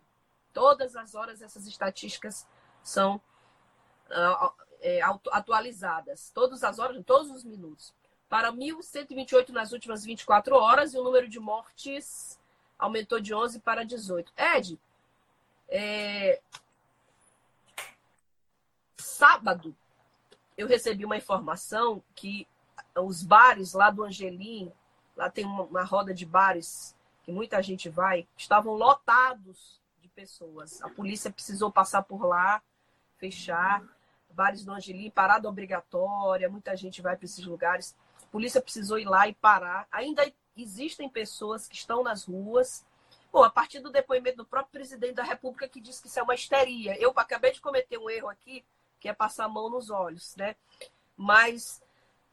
[0.51, 2.45] Todas as horas essas estatísticas
[2.83, 3.21] são
[4.09, 4.53] uh,
[4.85, 4.99] é,
[5.31, 7.91] atualizadas, todas as horas, todos os minutos,
[8.29, 12.39] para 1.128 nas últimas 24 horas e o número de mortes
[12.77, 14.31] aumentou de 11 para 18.
[14.37, 14.79] Ed,
[15.67, 16.39] é...
[18.95, 19.75] sábado
[20.55, 22.47] eu recebi uma informação que
[22.95, 24.71] os bares lá do Angelim,
[25.17, 30.79] lá tem uma, uma roda de bares que muita gente vai, estavam lotados de pessoas.
[30.83, 32.61] A polícia precisou passar por lá,
[33.17, 33.83] fechar.
[34.35, 37.95] Bares do Angelim, parada obrigatória, muita gente vai para esses lugares.
[38.21, 39.87] A polícia precisou ir lá e parar.
[39.91, 42.85] Ainda existem pessoas que estão nas ruas.
[43.31, 46.23] Bom, a partir do depoimento do próprio presidente da República que disse que isso é
[46.23, 46.99] uma histeria.
[46.99, 48.65] Eu acabei de cometer um erro aqui,
[48.99, 50.55] que é passar a mão nos olhos, né?
[51.15, 51.81] Mas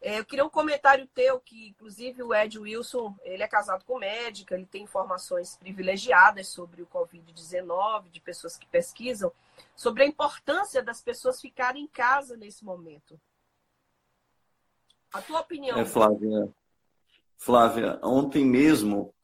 [0.02, 4.56] eu queria um comentário teu, que inclusive o Ed Wilson, ele é casado com médica,
[4.56, 9.32] ele tem informações privilegiadas sobre o Covid-19, de pessoas que pesquisam,
[9.76, 13.18] sobre a importância das pessoas ficarem em casa nesse momento.
[15.12, 15.78] A tua opinião?
[15.78, 16.52] É, Flávia,
[17.38, 19.14] Flávia, ontem mesmo,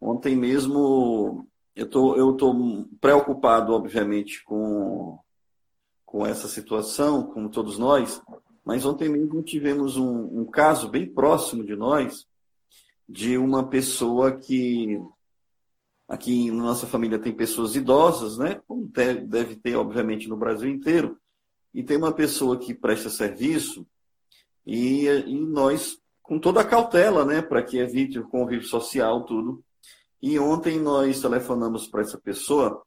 [0.00, 5.18] ontem mesmo, eu tô, eu tô preocupado, obviamente, com,
[6.06, 8.22] com essa situação, como todos nós,
[8.70, 12.24] mas ontem mesmo tivemos um, um caso bem próximo de nós,
[13.08, 14.96] de uma pessoa que
[16.06, 18.60] aqui na nossa família tem pessoas idosas, né?
[18.68, 18.88] Como
[19.26, 21.18] deve ter, obviamente, no Brasil inteiro.
[21.74, 23.84] E tem uma pessoa que presta serviço
[24.64, 27.42] e, e nós, com toda a cautela, né?
[27.42, 29.64] Para que evite o convívio social, tudo.
[30.22, 32.80] E ontem nós telefonamos para essa pessoa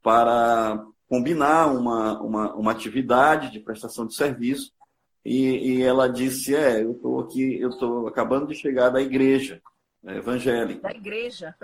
[0.00, 4.77] para combinar uma, uma, uma atividade de prestação de serviço
[5.24, 9.60] e, e ela disse: É, eu estou aqui, eu estou acabando de chegar da igreja
[10.02, 10.82] né, evangélica.
[10.82, 11.54] Da igreja.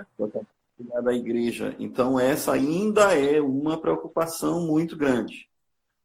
[1.03, 1.75] Da igreja.
[1.79, 5.47] Então, essa ainda é uma preocupação muito grande.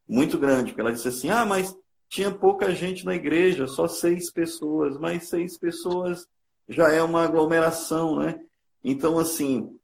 [0.07, 1.75] Muito grande, porque ela disse assim: Ah, mas
[2.09, 6.27] tinha pouca gente na igreja, só seis pessoas, mas seis pessoas
[6.67, 8.39] já é uma aglomeração, né?
[8.83, 9.77] Então, assim,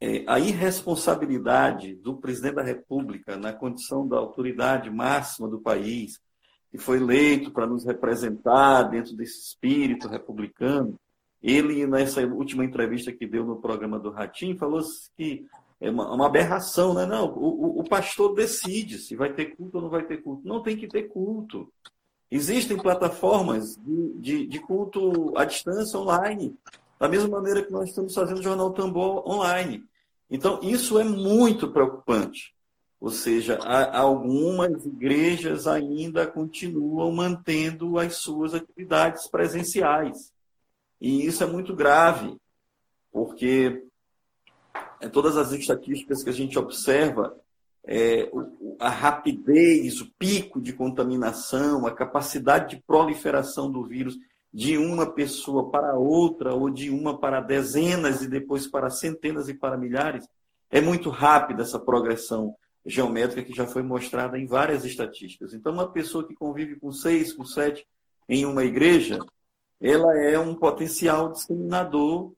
[0.00, 6.20] é, a irresponsabilidade do presidente da República na condição da autoridade máxima do país,
[6.76, 10.98] que foi eleito para nos representar dentro desse espírito republicano,
[11.42, 14.80] ele, nessa última entrevista que deu no programa do Ratinho, falou
[15.16, 15.46] que
[15.80, 17.06] é uma, uma aberração, né?
[17.06, 20.46] Não, o, o, pastor decide se vai ter culto ou não vai ter culto.
[20.46, 21.70] Não tem que ter culto.
[22.30, 26.56] Existem plataformas de, de, de culto à distância online,
[26.98, 29.84] da mesma maneira que nós estamos fazendo o Jornal Tambor online.
[30.30, 32.55] Então, isso é muito preocupante.
[33.00, 33.58] Ou seja,
[33.92, 40.32] algumas igrejas ainda continuam mantendo as suas atividades presenciais.
[41.00, 42.36] E isso é muito grave,
[43.12, 43.84] porque
[45.00, 47.38] é, todas as estatísticas que a gente observa,
[47.84, 48.30] é,
[48.78, 54.18] a rapidez, o pico de contaminação, a capacidade de proliferação do vírus
[54.52, 59.54] de uma pessoa para outra, ou de uma para dezenas e depois para centenas e
[59.54, 60.26] para milhares,
[60.70, 62.56] é muito rápida essa progressão
[62.86, 65.52] geométrica que já foi mostrada em várias estatísticas.
[65.52, 67.86] Então, uma pessoa que convive com seis, com sete
[68.28, 69.18] em uma igreja,
[69.80, 72.32] ela é um potencial disseminador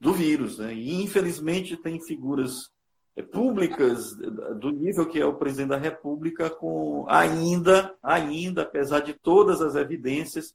[0.00, 0.58] do vírus.
[0.58, 0.74] Né?
[0.74, 2.70] E, infelizmente, tem figuras
[3.16, 4.14] é, públicas
[4.60, 9.74] do nível que é o presidente da República, com ainda, ainda, apesar de todas as
[9.74, 10.54] evidências,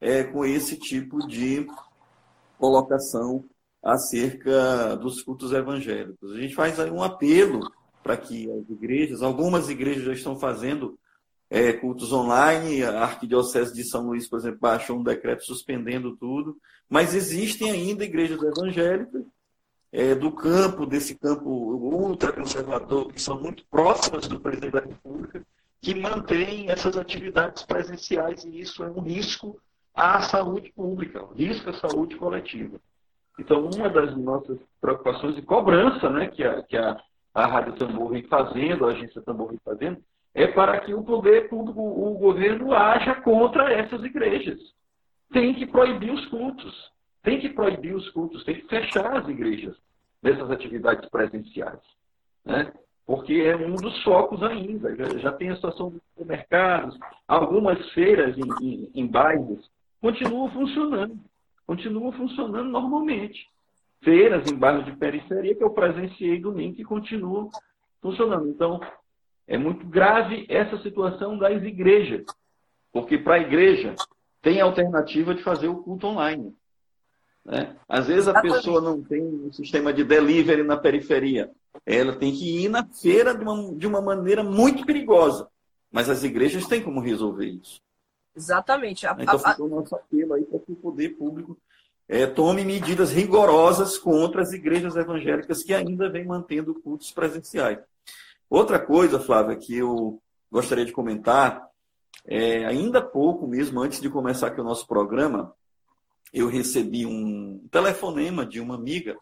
[0.00, 1.66] é, com esse tipo de
[2.58, 3.44] colocação
[3.82, 6.32] acerca dos cultos evangélicos.
[6.32, 7.60] A gente faz aí um apelo
[8.02, 10.98] para que as igrejas, algumas igrejas já estão fazendo
[11.48, 16.56] é, cultos online, a Arquidiocese de São Luís, por exemplo, baixou um decreto suspendendo tudo,
[16.88, 19.22] mas existem ainda igrejas evangélicas
[19.92, 25.42] é, do campo, desse campo ultraconservador, que são muito próximas do presidente da República,
[25.82, 29.60] que mantêm essas atividades presenciais, e isso é um risco
[29.94, 32.80] à saúde pública, um risco à saúde coletiva.
[33.38, 36.98] Então, uma das nossas preocupações e cobrança né, que, a, que a
[37.34, 39.98] a Rádio Tambor vem fazendo, a agência Tambor vem fazendo,
[40.34, 44.58] é para que o poder público, o governo, haja contra essas igrejas.
[45.32, 46.90] Tem que proibir os cultos.
[47.22, 49.76] Tem que proibir os cultos, tem que fechar as igrejas
[50.22, 51.78] nessas atividades presenciais.
[52.44, 52.72] Né?
[53.06, 54.94] Porque é um dos focos ainda.
[54.96, 59.70] Já, já tem a situação dos supermercados, algumas feiras em, em, em bairros
[60.00, 61.18] continuam funcionando.
[61.64, 63.48] Continuam funcionando normalmente
[64.02, 67.50] feiras em bairros de periferia que eu presenciei domingo que continuam
[68.00, 68.48] funcionando.
[68.48, 68.80] Então,
[69.46, 72.24] é muito grave essa situação das igrejas,
[72.92, 73.94] porque para a igreja
[74.40, 76.54] tem a alternativa de fazer o culto online.
[77.44, 77.76] Né?
[77.88, 81.50] Às vezes a pessoa não tem um sistema de delivery na periferia.
[81.84, 85.48] Ela tem que ir na feira de uma, de uma maneira muito perigosa.
[85.90, 87.80] Mas as igrejas têm como resolver isso.
[88.34, 89.06] Exatamente.
[89.06, 91.58] A, então, ficou o nosso apelo aí para que o poder público
[92.08, 97.78] é, tome medidas rigorosas contra as igrejas evangélicas que ainda vêm mantendo cultos presenciais.
[98.50, 101.66] Outra coisa, Flávia, que eu gostaria de comentar,
[102.26, 105.54] é, ainda há pouco mesmo, antes de começar aqui o nosso programa,
[106.32, 109.16] eu recebi um telefonema de uma amiga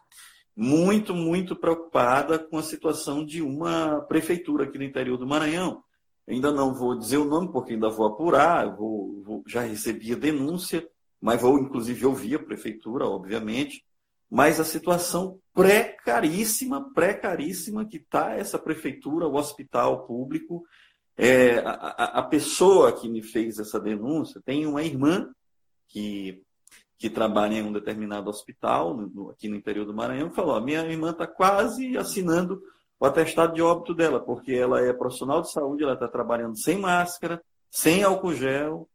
[0.57, 5.83] muito, muito preocupada com a situação de uma prefeitura aqui no interior do Maranhão.
[6.29, 10.17] Ainda não vou dizer o nome, porque ainda vou apurar, vou, vou, já recebi a
[10.17, 10.87] denúncia,
[11.21, 13.85] mas vou inclusive ouvir a prefeitura, obviamente.
[14.31, 20.65] Mas a situação precaríssima, precaríssima que está essa prefeitura, o hospital público.
[21.17, 25.29] É, a, a pessoa que me fez essa denúncia tem uma irmã
[25.87, 26.43] que
[27.01, 30.85] que trabalha em um determinado hospital no, aqui no interior do Maranhão, falou: a minha
[30.85, 32.63] irmã está quase assinando
[33.01, 36.77] o atestado de óbito dela, porque ela é profissional de saúde, ela está trabalhando sem
[36.77, 38.87] máscara, sem álcool gel,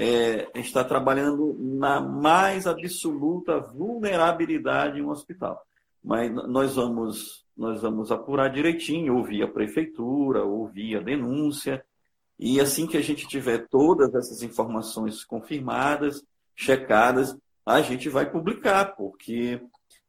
[0.00, 5.60] é, está trabalhando na mais absoluta vulnerabilidade em um hospital.
[6.04, 11.84] Mas nós vamos, nós vamos apurar direitinho, ouvir a prefeitura, ouvir a denúncia,
[12.38, 16.22] e assim que a gente tiver todas essas informações confirmadas,
[16.54, 17.36] checadas,
[17.66, 19.60] a gente vai publicar, porque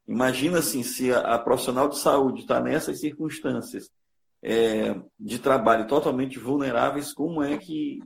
[0.08, 3.90] imagina assim, se a, a profissional de saúde está nessas circunstâncias
[4.44, 8.04] é, de trabalho totalmente vulneráveis, como é que,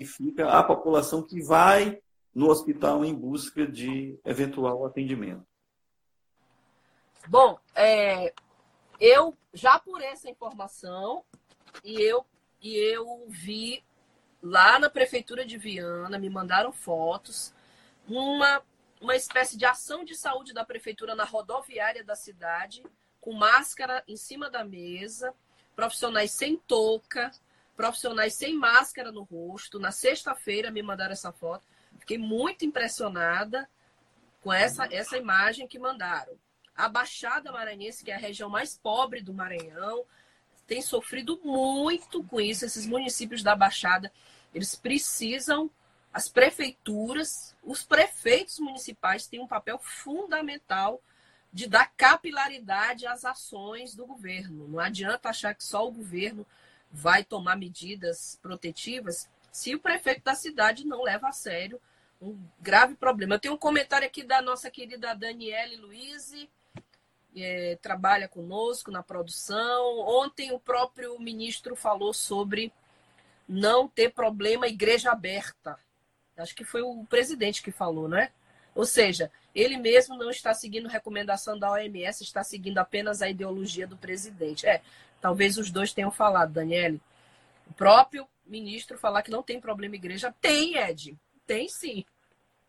[0.00, 2.00] que fica a população que vai
[2.34, 5.46] no hospital em busca de eventual atendimento?
[7.28, 8.32] Bom, é,
[8.98, 11.22] eu já por essa informação
[11.84, 12.24] e eu
[12.62, 13.84] e eu vi
[14.42, 17.52] lá na prefeitura de Viana, me mandaram fotos
[18.08, 18.62] uma,
[19.02, 22.82] uma espécie de ação de saúde da prefeitura na rodoviária da cidade,
[23.20, 25.34] com máscara em cima da mesa,
[25.76, 27.30] profissionais sem touca,
[27.80, 29.78] profissionais sem máscara no rosto.
[29.78, 31.64] Na sexta-feira me mandaram essa foto.
[31.98, 33.66] Fiquei muito impressionada
[34.42, 36.34] com essa, essa imagem que mandaram.
[36.76, 40.04] A Baixada Maranhense, que é a região mais pobre do Maranhão,
[40.66, 42.66] tem sofrido muito com isso.
[42.66, 44.12] Esses municípios da Baixada,
[44.54, 45.70] eles precisam
[46.12, 51.02] as prefeituras, os prefeitos municipais têm um papel fundamental
[51.50, 54.68] de dar capilaridade às ações do governo.
[54.68, 56.46] Não adianta achar que só o governo
[56.90, 61.80] vai tomar medidas protetivas se o prefeito da cidade não leva a sério
[62.20, 63.34] um grave problema.
[63.34, 66.32] Eu tenho um comentário aqui da nossa querida Daniele Luiz,
[67.34, 69.98] é, trabalha conosco na produção.
[70.00, 72.72] Ontem o próprio ministro falou sobre
[73.48, 75.78] não ter problema igreja aberta.
[76.36, 78.32] Acho que foi o presidente que falou, né?
[78.74, 83.86] Ou seja, ele mesmo não está seguindo recomendação da OMS, está seguindo apenas a ideologia
[83.86, 84.66] do presidente.
[84.66, 84.80] É,
[85.20, 87.00] talvez os dois tenham falado, Daniele.
[87.68, 90.34] O próprio ministro falar que não tem problema igreja.
[90.40, 91.16] Tem, Ed.
[91.46, 92.04] Tem sim.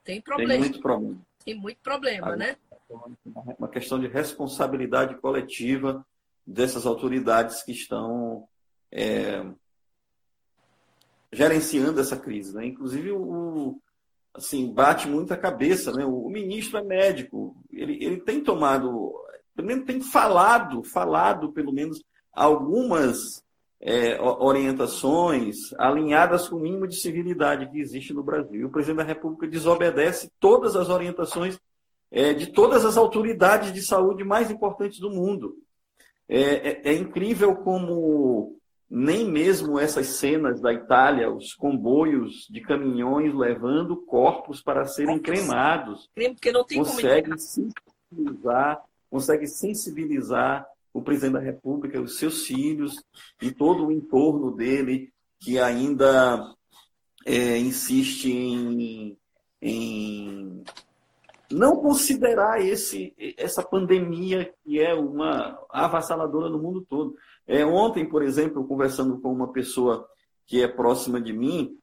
[0.03, 0.53] Tem problema.
[0.53, 1.21] Tem muito problema.
[1.43, 2.55] Tem muito problema, né?
[3.57, 6.05] Uma questão de responsabilidade coletiva
[6.45, 8.47] dessas autoridades que estão
[8.91, 9.43] é,
[11.31, 12.53] gerenciando essa crise.
[12.53, 12.67] Né?
[12.67, 13.79] Inclusive, o,
[14.33, 15.91] assim, bate muito a cabeça.
[15.91, 16.05] Né?
[16.05, 19.13] O, ministro é médico, ele, ele tem tomado,
[19.55, 22.03] pelo menos tem falado, falado pelo menos
[22.33, 23.43] algumas
[23.79, 28.61] é, orientações alinhadas com o mínimo de civilidade que existe no Brasil.
[28.61, 31.59] E o presidente da República desobedece todas as orientações
[32.11, 35.55] é, de todas as autoridades de saúde mais importantes do mundo.
[36.27, 38.57] É, é, é incrível como
[38.89, 46.09] nem mesmo essas cenas da Itália, os comboios de caminhões levando corpos para serem cremados,
[46.13, 52.95] porque não tem consegue sensibilizar, consegue sensibilizar o presidente da República, os seus filhos
[53.41, 56.53] e todo o entorno dele que ainda
[57.25, 59.17] é, insiste em,
[59.61, 60.63] em
[61.51, 67.15] não considerar esse, essa pandemia que é uma avassaladora no mundo todo.
[67.47, 70.07] É, ontem, por exemplo, conversando com uma pessoa
[70.45, 71.77] que é próxima de mim,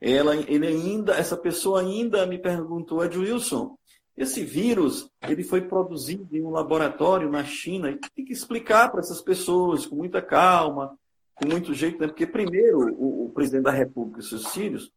[0.00, 3.76] ela, ele ainda, essa pessoa ainda me perguntou, Edilson,
[4.16, 9.00] esse vírus ele foi produzido em um laboratório na China e tem que explicar para
[9.00, 10.96] essas pessoas com muita calma,
[11.34, 12.06] com muito jeito, né?
[12.06, 14.92] porque primeiro o, o, presidente da República e seus filhos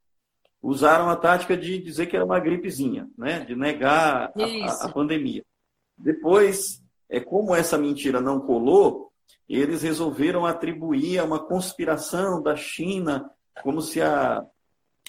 [0.62, 3.40] usaram a tática de dizer que era uma gripezinha, né?
[3.40, 5.44] de negar a, a, a pandemia.
[5.98, 9.12] Depois, é como essa mentira não colou,
[9.50, 13.32] eles resolveram atribuir a uma conspiração da China,
[13.64, 14.46] como se a,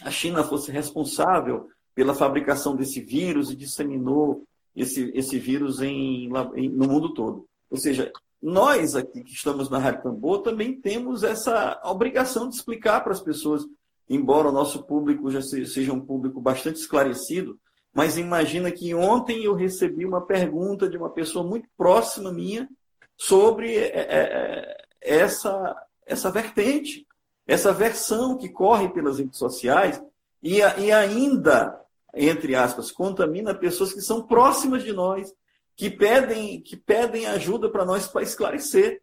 [0.03, 1.69] a China fosse responsável
[1.99, 4.45] pela fabricação desse vírus e disseminou
[4.77, 7.45] esse, esse vírus em, em, no mundo todo.
[7.69, 13.01] Ou seja, nós aqui que estamos na Rádio Tambor também temos essa obrigação de explicar
[13.01, 13.67] para as pessoas,
[14.09, 17.59] embora o nosso público já seja um público bastante esclarecido,
[17.93, 22.69] mas imagina que ontem eu recebi uma pergunta de uma pessoa muito próxima minha
[23.17, 25.75] sobre é, é, é, essa,
[26.07, 27.05] essa vertente,
[27.45, 30.01] essa versão que corre pelas redes sociais
[30.41, 31.88] e, e ainda,
[32.27, 35.33] entre aspas, contamina pessoas que são próximas de nós,
[35.77, 39.01] que pedem, que pedem ajuda para nós para esclarecer,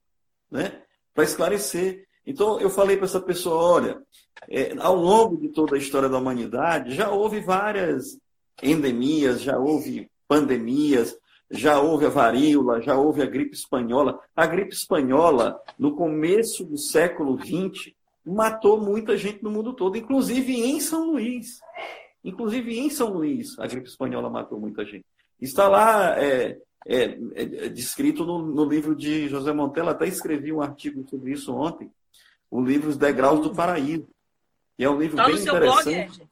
[0.52, 0.82] né?
[1.14, 2.06] Para esclarecer.
[2.26, 4.02] Então eu falei para essa pessoa, olha,
[4.50, 8.20] é, ao longo de toda a história da humanidade já houve várias
[8.62, 11.18] endemias, já houve pandemias,
[11.50, 14.20] já houve a varíola, já houve a gripe espanhola.
[14.36, 17.94] A gripe espanhola, no começo do século XX,
[18.26, 21.60] matou muita gente no mundo todo, inclusive em São Luís.
[22.26, 25.06] Inclusive em São Luís, a gripe espanhola matou muita gente.
[25.40, 26.58] Está lá é,
[26.88, 27.04] é,
[27.36, 31.92] é, descrito no, no, livro de José Montella, até escrevi um artigo sobre isso ontem,
[32.50, 34.08] o livro Os Degraus do Paraíso.
[34.78, 36.28] E é um livro tá bem interessante.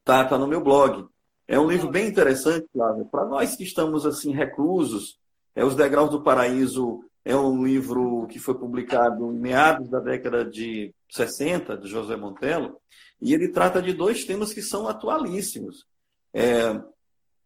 [0.00, 1.06] Está tá no meu blog.
[1.48, 3.06] É um livro bem interessante, Flávio.
[3.06, 5.18] Para nós que estamos assim reclusos,
[5.54, 10.44] é Os Degraus do Paraíso é um livro que foi publicado em meados da década
[10.44, 12.80] de 60, de José Montello,
[13.20, 15.86] e ele trata de dois temas que são atualíssimos.
[16.32, 16.80] É,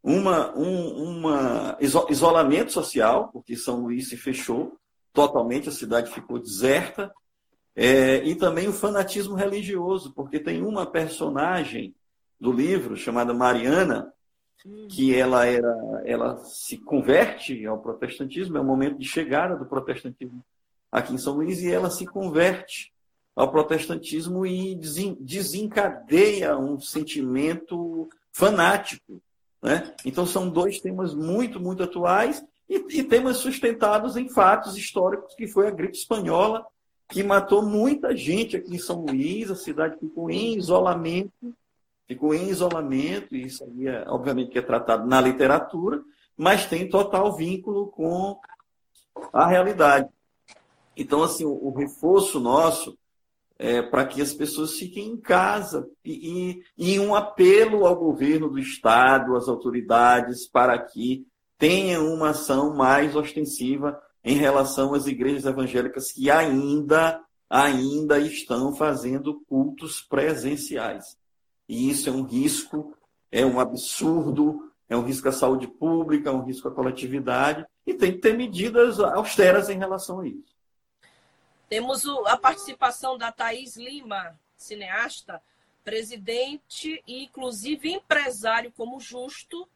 [0.02, 4.78] uma, um uma isolamento social, porque São Luís se fechou
[5.12, 7.12] totalmente, a cidade ficou deserta,
[7.74, 11.94] é, e também o fanatismo religioso, porque tem uma personagem
[12.40, 14.12] do livro chamada Mariana,
[14.88, 20.44] que ela era, ela se converte ao protestantismo, é o momento de chegada do protestantismo
[20.90, 22.92] aqui em São Luís e ela se converte
[23.36, 24.74] ao protestantismo e
[25.20, 29.20] desencadeia um sentimento fanático,
[29.62, 29.94] né?
[30.04, 35.46] Então são dois temas muito, muito atuais e, e temas sustentados em fatos históricos que
[35.46, 36.66] foi a gripe espanhola
[37.08, 41.54] que matou muita gente aqui em São Luís, a cidade ficou em isolamento
[42.06, 46.02] ficou em isolamento, e isso aí, é, obviamente, que é tratado na literatura,
[46.36, 48.38] mas tem total vínculo com
[49.32, 50.08] a realidade.
[50.96, 52.96] Então, assim, o, o reforço nosso
[53.58, 58.48] é para que as pessoas fiquem em casa e, e, e um apelo ao governo
[58.48, 61.26] do Estado, às autoridades, para que
[61.58, 69.40] tenham uma ação mais ostensiva em relação às igrejas evangélicas que ainda, ainda estão fazendo
[69.48, 71.16] cultos presenciais.
[71.68, 72.94] E isso é um risco,
[73.30, 77.94] é um absurdo, é um risco à saúde pública, é um risco à coletividade, e
[77.94, 80.55] tem que ter medidas austeras em relação a isso.
[81.68, 85.42] Temos a participação da Thaís Lima, cineasta,
[85.84, 89.68] presidente e, inclusive, empresário como justo,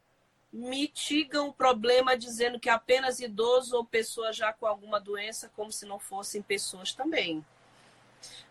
[0.52, 5.86] mitigam o problema dizendo que apenas idosos ou pessoas já com alguma doença, como se
[5.86, 7.44] não fossem pessoas também.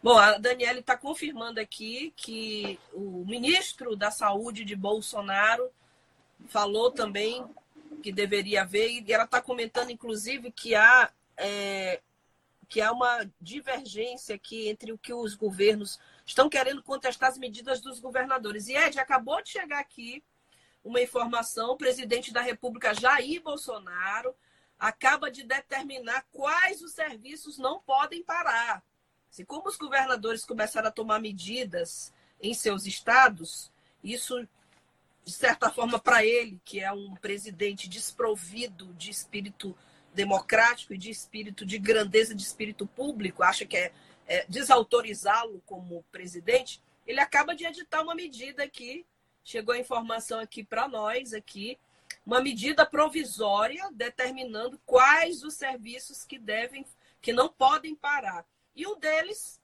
[0.02, 5.70] Bom, a Daniela está confirmando aqui que o ministro da Saúde de Bolsonaro
[6.48, 7.46] falou também
[8.02, 12.00] que deveria haver, e ela está comentando, inclusive, que há, é,
[12.70, 17.82] que há uma divergência aqui entre o que os governos estão querendo contestar as medidas
[17.82, 18.68] dos governadores.
[18.68, 20.24] E, Ed, acabou de chegar aqui
[20.84, 24.36] uma informação: o presidente da República, Jair Bolsonaro,
[24.78, 28.84] acaba de determinar quais os serviços não podem parar.
[29.32, 33.72] Se como os governadores começaram a tomar medidas em seus estados,
[34.04, 34.48] isso
[35.26, 39.76] de certa forma para ele, que é um presidente desprovido de espírito
[40.14, 43.92] democrático e de espírito de grandeza de espírito público, acha que é,
[44.28, 49.06] é desautorizá-lo como presidente, ele acaba de editar uma medida aqui,
[49.44, 51.78] chegou a informação aqui para nós aqui,
[52.26, 56.86] uma medida provisória determinando quais os serviços que devem,
[57.22, 58.46] que não podem parar.
[58.76, 59.60] E um deles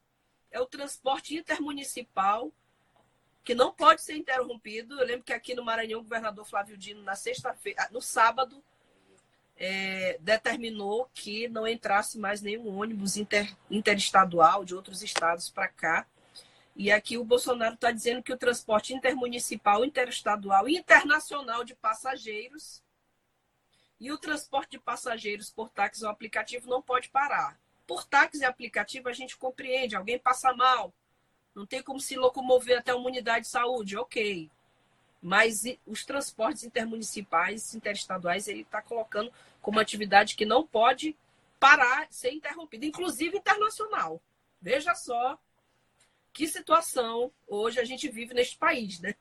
[0.52, 2.52] é o transporte intermunicipal,
[3.44, 5.00] que não pode ser interrompido.
[5.00, 8.64] Eu lembro que aqui no Maranhão, o governador Flávio Dino, na sexta-feira, no sábado,
[9.58, 16.06] é, determinou que não entrasse mais nenhum ônibus inter, interestadual de outros estados para cá.
[16.76, 22.84] E aqui o Bolsonaro está dizendo que o transporte intermunicipal, interestadual e internacional de passageiros
[24.00, 27.58] e o transporte de passageiros por táxi ou aplicativo não pode parar.
[27.88, 30.94] Por táxi e aplicativo a gente compreende, alguém passa mal,
[31.54, 34.52] não tem como se locomover até uma unidade de saúde, ok.
[35.26, 41.16] Mas os transportes intermunicipais, interestaduais, ele está colocando como atividade que não pode
[41.60, 44.22] parar, ser interrompida, inclusive internacional.
[44.62, 45.36] Veja só
[46.32, 49.16] que situação hoje a gente vive neste país, né?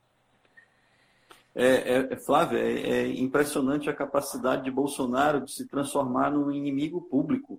[1.54, 7.00] É, é, Flávia, é, é, impressionante a capacidade de Bolsonaro de se transformar num inimigo
[7.00, 7.58] público.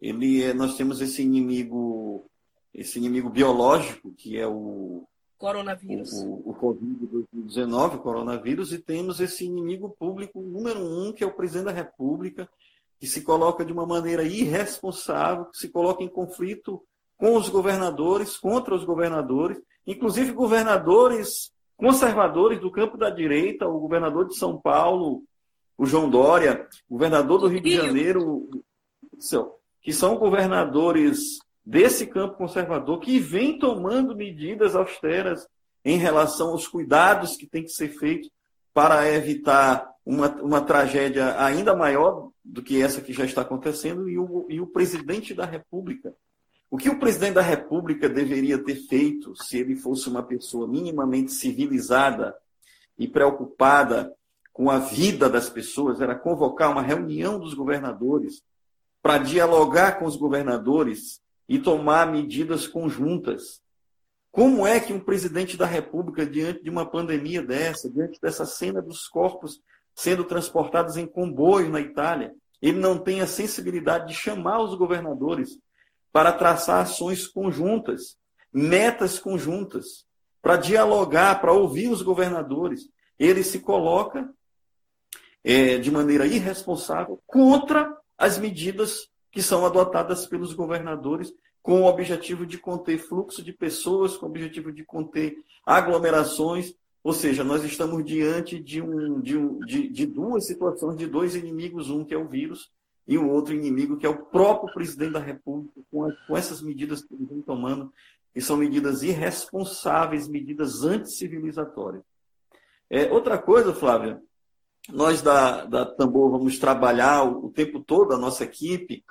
[0.00, 2.24] Ele, é, nós temos esse inimigo,
[2.72, 5.06] esse inimigo biológico que é o
[5.38, 11.22] coronavírus, o, o, o Covid-19, o coronavírus, e temos esse inimigo público número um que
[11.22, 12.48] é o presidente da República,
[12.98, 16.82] que se coloca de uma maneira irresponsável, que se coloca em conflito
[17.18, 24.26] com os governadores, contra os governadores, inclusive governadores conservadores do campo da direita, o governador
[24.26, 25.22] de São Paulo,
[25.76, 28.48] o João Dória, governador do Rio de Janeiro,
[29.82, 35.48] que são governadores desse campo conservador que vem tomando medidas austeras
[35.84, 38.30] em relação aos cuidados que tem que ser feitos
[38.72, 44.16] para evitar uma, uma tragédia ainda maior do que essa que já está acontecendo, e
[44.16, 46.14] o, e o presidente da República.
[46.70, 51.32] O que o presidente da República deveria ter feito se ele fosse uma pessoa minimamente
[51.32, 52.36] civilizada
[52.98, 54.12] e preocupada
[54.52, 58.42] com a vida das pessoas era convocar uma reunião dos governadores
[59.02, 63.60] para dialogar com os governadores e tomar medidas conjuntas.
[64.30, 68.82] Como é que um presidente da República, diante de uma pandemia dessa, diante dessa cena
[68.82, 69.60] dos corpos
[69.94, 75.58] sendo transportados em comboio na Itália, ele não tem a sensibilidade de chamar os governadores
[76.12, 78.16] para traçar ações conjuntas,
[78.52, 80.06] metas conjuntas,
[80.42, 82.88] para dialogar, para ouvir os governadores.
[83.18, 84.28] Ele se coloca
[85.42, 91.30] é, de maneira irresponsável contra as medidas que são adotadas pelos governadores
[91.62, 96.72] com o objetivo de conter fluxo de pessoas, com o objetivo de conter aglomerações.
[97.04, 101.34] Ou seja, nós estamos diante de, um, de, um, de, de duas situações, de dois
[101.34, 102.70] inimigos, um que é o vírus
[103.06, 107.04] e o outro inimigo, que é o próprio presidente da República, com, com essas medidas
[107.04, 107.92] que ele vem tomando,
[108.32, 112.02] que são medidas irresponsáveis, medidas anticivilizatórias.
[112.88, 114.18] É, outra coisa, Flávia,
[114.92, 119.04] nós da, da Tambor vamos trabalhar o, o tempo todo, a nossa equipe.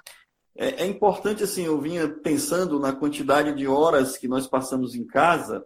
[0.56, 5.06] É, é, importante, assim, eu vinha pensando na quantidade de horas que nós passamos em
[5.06, 5.66] casa,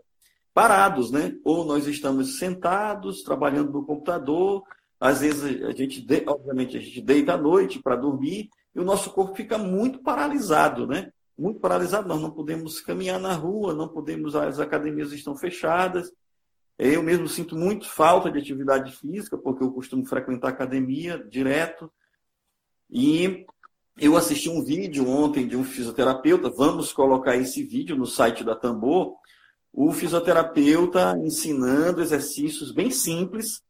[0.53, 1.35] parados, né?
[1.43, 4.63] Ou nós estamos sentados, trabalhando no computador,
[4.99, 9.11] às vezes a gente, obviamente, a gente deita à noite para dormir e o nosso
[9.11, 11.11] corpo fica muito paralisado, né?
[11.37, 12.07] Muito paralisado.
[12.07, 16.11] Nós não podemos caminhar na rua, não podemos, as academias estão fechadas.
[16.79, 21.91] Eu mesmo sinto muito falta de atividade física, porque eu costumo frequentar academia direto.
[22.89, 23.45] E
[23.97, 28.55] eu assisti um vídeo ontem de um fisioterapeuta, vamos colocar esse vídeo no site da
[28.55, 29.17] Tambor.
[29.73, 33.61] O fisioterapeuta ensinando exercícios bem simples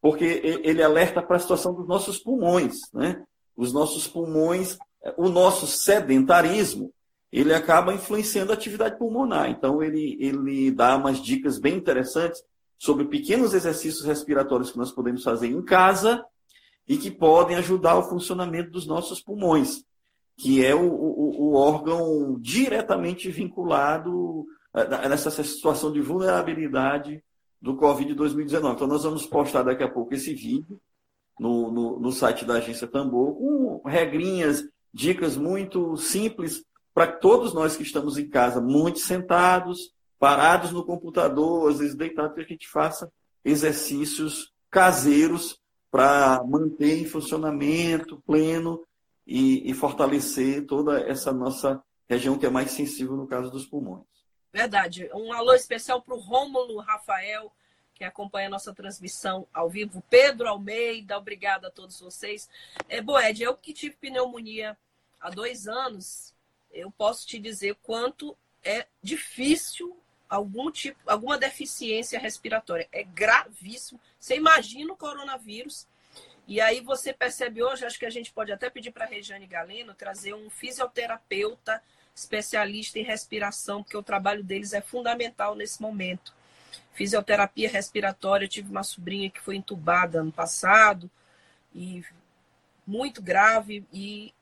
[0.00, 0.24] porque
[0.64, 3.24] ele alerta para a situação dos nossos pulmões, né?
[3.56, 4.76] Os nossos pulmões,
[5.16, 6.92] o nosso sedentarismo,
[7.32, 9.50] ele acaba influenciando a atividade pulmonar.
[9.50, 12.42] Então, ele, ele dá umas dicas bem interessantes
[12.78, 16.24] sobre pequenos exercícios respiratórios que nós podemos fazer em casa
[16.86, 19.84] e que podem ajudar o funcionamento dos nossos pulmões,
[20.36, 24.46] que é o, o, o órgão diretamente vinculado
[25.08, 27.22] nessa situação de vulnerabilidade
[27.60, 28.74] do Covid 2019.
[28.74, 30.80] Então, nós vamos postar daqui a pouco esse vídeo
[31.38, 34.64] no, no, no site da Agência Tambor, com regrinhas,
[34.94, 36.64] dicas muito simples
[36.98, 42.34] para todos nós que estamos em casa, muito sentados, parados no computador, às vezes deitados,
[42.34, 43.08] que a gente faça
[43.44, 45.60] exercícios caseiros
[45.92, 48.84] para manter em funcionamento pleno
[49.24, 54.02] e, e fortalecer toda essa nossa região que é mais sensível no caso dos pulmões.
[54.52, 55.08] Verdade.
[55.14, 57.52] Um alô especial para o Rômulo Rafael,
[57.94, 60.02] que acompanha a nossa transmissão ao vivo.
[60.10, 62.50] Pedro Almeida, obrigada a todos vocês.
[62.88, 64.76] É, Boed, eu que tive pneumonia
[65.20, 66.36] há dois anos,
[66.72, 69.96] eu posso te dizer quanto é difícil
[70.28, 72.88] algum tipo, alguma deficiência respiratória.
[72.92, 74.00] É gravíssimo.
[74.18, 75.86] Você imagina o coronavírus.
[76.46, 79.46] E aí você percebe hoje, acho que a gente pode até pedir para a Regiane
[79.46, 81.82] Galeno trazer um fisioterapeuta
[82.14, 86.34] especialista em respiração, porque o trabalho deles é fundamental nesse momento.
[86.92, 91.10] Fisioterapia respiratória, eu tive uma sobrinha que foi entubada ano passado,
[91.74, 92.02] e
[92.86, 94.34] muito grave, e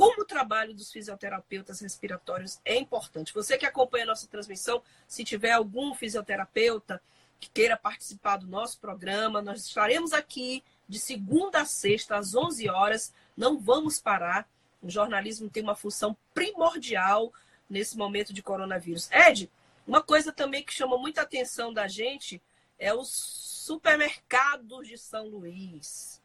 [0.00, 3.34] como o trabalho dos fisioterapeutas respiratórios é importante.
[3.34, 7.02] Você que acompanha a nossa transmissão, se tiver algum fisioterapeuta
[7.38, 12.66] que queira participar do nosso programa, nós estaremos aqui de segunda a sexta, às 11
[12.70, 13.12] horas.
[13.36, 14.48] Não vamos parar.
[14.80, 17.30] O jornalismo tem uma função primordial
[17.68, 19.10] nesse momento de coronavírus.
[19.12, 19.50] Ed,
[19.86, 22.40] uma coisa também que chama muita atenção da gente
[22.78, 26.22] é os supermercados de São Luís.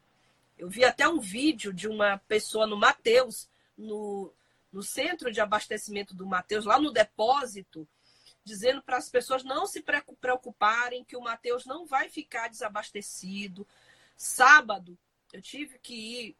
[0.56, 3.46] Eu vi até um vídeo de uma pessoa no Mateus,
[3.76, 4.32] no,
[4.72, 7.88] no centro de abastecimento do Mateus, lá no depósito,
[8.44, 9.82] dizendo para as pessoas não se
[10.20, 13.66] preocuparem que o Mateus não vai ficar desabastecido.
[14.16, 14.96] Sábado,
[15.32, 16.36] eu tive que ir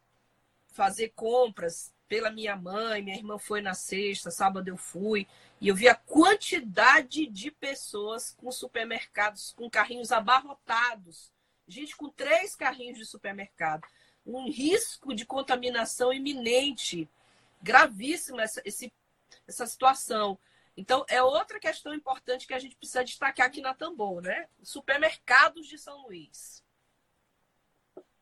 [0.71, 5.27] fazer compras pela minha mãe, minha irmã foi na sexta, sábado eu fui,
[5.59, 11.31] e eu vi a quantidade de pessoas com supermercados, com carrinhos abarrotados.
[11.67, 13.85] Gente com três carrinhos de supermercado.
[14.25, 17.09] Um risco de contaminação iminente.
[17.61, 18.91] Gravíssima essa, esse,
[19.47, 20.37] essa situação.
[20.75, 24.47] Então, é outra questão importante que a gente precisa destacar aqui na Tambor, né?
[24.61, 26.63] Supermercados de São Luís.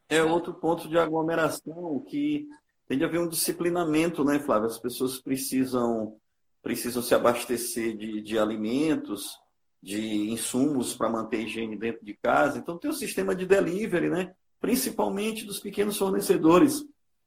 [0.08, 2.48] É outro ponto de aglomeração que
[2.88, 4.68] tem de haver um disciplinamento, né, Flávio?
[4.68, 6.18] As pessoas precisam,
[6.62, 9.38] precisam se abastecer de, de alimentos,
[9.82, 12.58] de insumos para manter a higiene dentro de casa.
[12.58, 14.34] Então, tem o sistema de delivery, né?
[14.66, 16.84] principalmente dos pequenos fornecedores,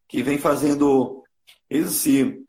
[0.08, 1.22] que vem fazendo
[1.68, 2.42] esse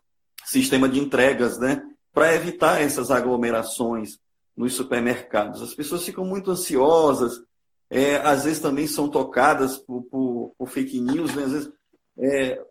[0.46, 1.82] sistema de entregas, né?
[2.14, 4.20] para evitar essas aglomerações
[4.56, 5.62] nos supermercados.
[5.62, 7.42] As pessoas ficam muito ansiosas,
[7.90, 11.44] é, às vezes também são tocadas por, por, por fake news, né?
[11.44, 11.72] às vezes
[12.18, 12.62] é,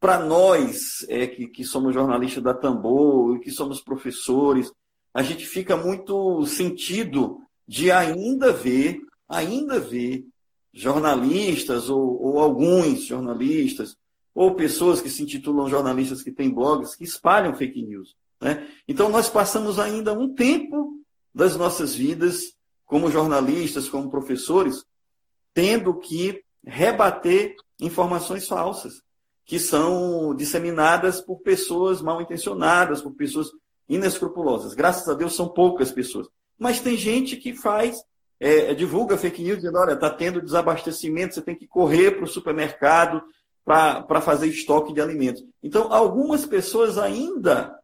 [0.00, 4.72] para nós é, que, que, somos jornalistas da Tambor, que somos professores,
[5.12, 10.24] a gente fica muito sentido de ainda ver, ainda ver
[10.72, 13.96] jornalistas ou, ou alguns jornalistas
[14.34, 18.16] ou pessoas que se intitulam jornalistas que têm blogs que espalham fake news.
[18.40, 18.66] Né?
[18.88, 21.00] Então nós passamos ainda um tempo
[21.34, 22.54] das nossas vidas
[22.84, 24.84] como jornalistas, como professores,
[25.52, 29.02] tendo que rebater informações falsas
[29.44, 33.48] que são disseminadas por pessoas mal intencionadas, por pessoas
[33.88, 34.74] inescrupulosas.
[34.74, 36.26] Graças a Deus são poucas pessoas.
[36.58, 38.02] Mas tem gente que faz,
[38.40, 42.28] é, divulga fake news dizendo, olha, está tendo desabastecimento, você tem que correr para o
[42.28, 43.22] supermercado
[43.64, 45.42] para fazer estoque de alimentos.
[45.62, 47.78] Então, algumas pessoas ainda,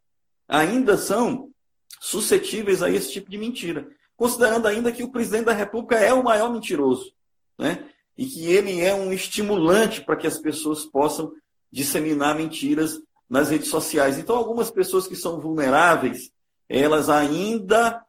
[0.46, 1.50] ainda são
[1.98, 3.88] suscetíveis a esse tipo de mentira.
[4.16, 7.12] Considerando ainda que o presidente da República é o maior mentiroso.
[7.58, 7.88] Né?
[8.16, 11.32] E que ele é um estimulante para que as pessoas possam
[11.72, 14.18] disseminar mentiras nas redes sociais.
[14.18, 16.30] Então, algumas pessoas que são vulneráveis,
[16.68, 18.04] elas ainda,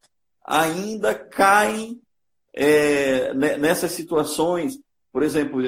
[0.46, 2.02] ainda caem
[2.54, 4.80] é, nessas situações.
[5.12, 5.62] Por exemplo,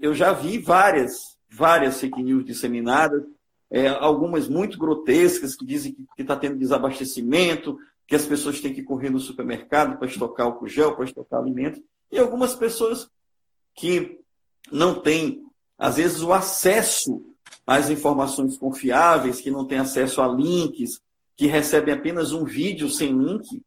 [0.00, 3.22] eu já vi várias, várias fake news disseminadas,
[3.70, 8.82] é, algumas muito grotescas, que dizem que está tendo desabastecimento, que as pessoas têm que
[8.82, 11.80] correr no supermercado para estocar álcool gel, para estocar alimentos,
[12.10, 13.08] e algumas pessoas
[13.74, 14.18] que
[14.70, 15.44] não têm
[15.80, 17.24] às vezes, o acesso
[17.66, 21.00] às informações confiáveis, que não tem acesso a links,
[21.34, 23.62] que recebem apenas um vídeo sem link,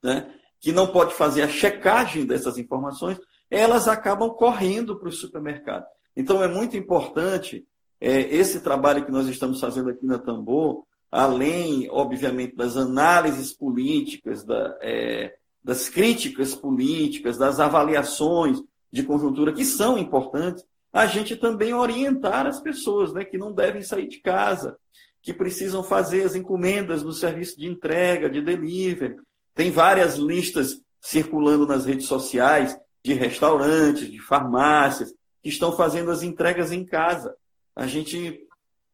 [0.00, 0.32] né?
[0.60, 3.18] que não pode fazer a checagem dessas informações,
[3.52, 5.84] elas acabam correndo para o supermercado.
[6.16, 7.66] Então, é muito importante
[8.00, 14.42] é, esse trabalho que nós estamos fazendo aqui na Tambor, além, obviamente, das análises políticas,
[14.42, 18.58] da, é, das críticas políticas, das avaliações
[18.90, 23.82] de conjuntura, que são importantes, a gente também orientar as pessoas né, que não devem
[23.82, 24.78] sair de casa,
[25.20, 29.16] que precisam fazer as encomendas no serviço de entrega, de delivery.
[29.54, 36.22] Tem várias listas circulando nas redes sociais de restaurantes, de farmácias, que estão fazendo as
[36.22, 37.34] entregas em casa.
[37.74, 38.46] A gente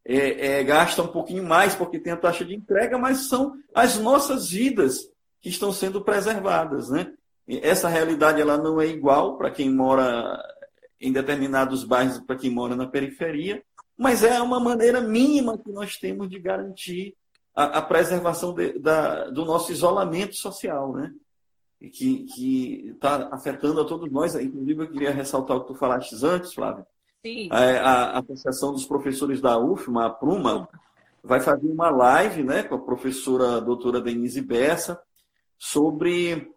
[0.05, 3.99] é, é, gasta um pouquinho mais porque tem a taxa de entrega, mas são as
[3.99, 6.89] nossas vidas que estão sendo preservadas.
[6.89, 7.13] Né?
[7.63, 10.39] essa realidade ela não é igual para quem mora
[11.01, 13.63] em determinados bairros para quem mora na periferia,
[13.97, 17.17] mas é uma maneira mínima que nós temos de garantir
[17.55, 21.13] a, a preservação de, da, do nosso isolamento social, né?
[21.81, 24.35] Que está afetando a todos nós.
[24.35, 26.85] Inclusive, eu queria ressaltar o que tu falaste antes, Flávio.
[27.25, 27.49] Sim.
[27.51, 30.69] A, a, a Associação dos Professores da UFMA, a Pruma,
[31.23, 35.01] vai fazer uma live né, com a professora doutora Denise Bessa
[35.59, 36.51] sobre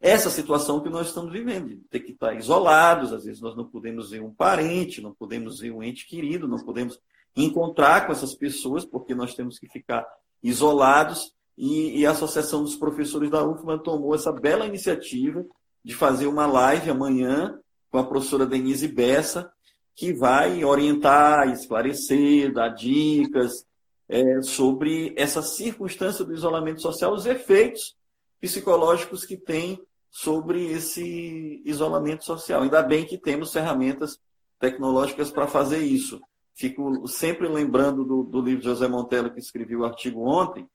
[0.00, 3.66] essa situação que nós estamos vivendo, de ter que estar isolados, às vezes nós não
[3.66, 6.98] podemos ver um parente, não podemos ver um ente querido, não podemos
[7.36, 10.06] encontrar com essas pessoas, porque nós temos que ficar
[10.42, 15.44] isolados, e, e a Associação dos Professores da UFMA tomou essa bela iniciativa
[15.84, 19.52] de fazer uma live amanhã com a professora Denise Bessa,
[19.94, 23.66] que vai orientar, esclarecer, dar dicas
[24.08, 27.94] é, sobre essa circunstância do isolamento social, os efeitos
[28.40, 29.78] psicológicos que tem
[30.10, 32.62] sobre esse isolamento social.
[32.62, 34.18] Ainda bem que temos ferramentas
[34.58, 36.22] tecnológicas para fazer isso.
[36.54, 40.66] Fico sempre lembrando do, do, livro de José Montello, que escreveu o artigo ontem,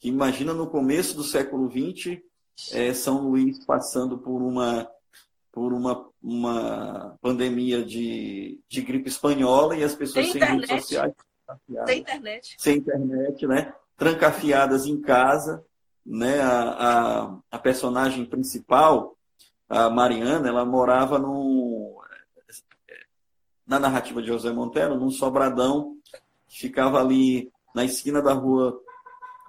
[0.00, 2.20] que imagina no começo do século XX,
[2.72, 4.90] é, São Luís passando por uma,
[5.52, 11.12] por uma, uma pandemia de, de gripe espanhola e as pessoas sem, sem redes sociais.
[11.86, 12.56] Sem internet.
[12.58, 13.74] Sem internet, né?
[13.96, 15.64] Trancafiadas em casa
[16.04, 19.16] né, a, a, a personagem principal,
[19.68, 22.02] a Mariana, ela morava no,
[23.66, 25.96] na narrativa de José Montero, num sobradão
[26.48, 28.80] que ficava ali na esquina da Rua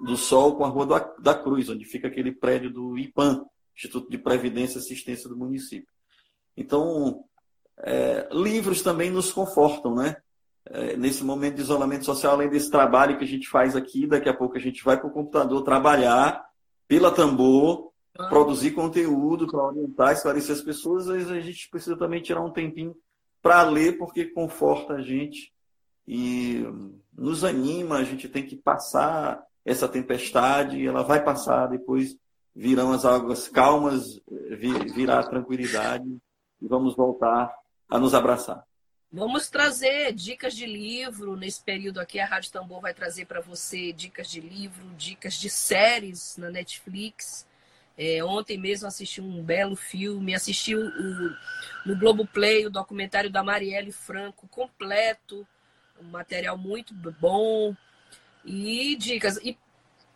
[0.02, 3.46] do Sol com a Rua da Cruz, onde fica aquele prédio do IPAM,
[3.76, 5.88] Instituto de Previdência e Assistência do Município.
[6.58, 7.24] Então,
[7.78, 10.18] é, livros também nos confortam, né?
[10.66, 14.30] É, nesse momento de isolamento social, além desse trabalho que a gente faz aqui, daqui
[14.30, 16.46] a pouco a gente vai para o computador trabalhar
[16.88, 18.28] pela tambor, ah.
[18.28, 22.96] produzir conteúdo para orientar, esclarecer as pessoas, a gente precisa também tirar um tempinho
[23.42, 25.52] para ler, porque conforta a gente
[26.08, 26.64] e
[27.18, 32.16] nos anima, a gente tem que passar essa tempestade, ela vai passar, depois
[32.56, 34.20] virão as águas calmas,
[34.94, 36.18] virá a tranquilidade
[36.62, 37.54] e vamos voltar
[37.90, 38.64] a nos abraçar.
[39.14, 42.18] Vamos trazer dicas de livro nesse período aqui.
[42.18, 47.46] A Rádio Tambor vai trazer para você dicas de livro, dicas de séries na Netflix.
[47.98, 51.36] É, ontem mesmo assisti um belo filme, assisti o, o,
[51.86, 55.46] no Globoplay o documentário da Marielle Franco completo,
[56.02, 57.76] um material muito bom.
[58.44, 59.38] E dicas.
[59.38, 59.58] E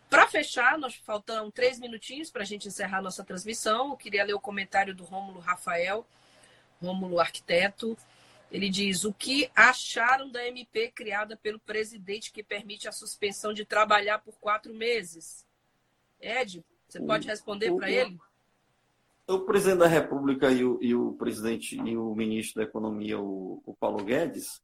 [0.09, 3.91] para fechar, nós faltam três minutinhos para a gente encerrar nossa transmissão.
[3.91, 6.05] Eu queria ler o comentário do Rômulo Rafael,
[6.81, 7.97] Rômulo Arquiteto.
[8.51, 13.65] Ele diz: o que acharam da MP criada pelo presidente que permite a suspensão de
[13.65, 15.45] trabalhar por quatro meses?
[16.19, 18.17] Ed, você pode responder para ele?
[19.27, 23.61] O presidente da República e o, e o, presidente e o ministro da Economia, o,
[23.65, 24.61] o Paulo Guedes,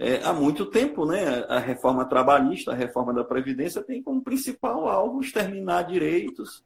[0.00, 1.44] é, há muito tempo, né?
[1.46, 6.64] A reforma trabalhista, a reforma da Previdência, tem como principal alvo exterminar direitos,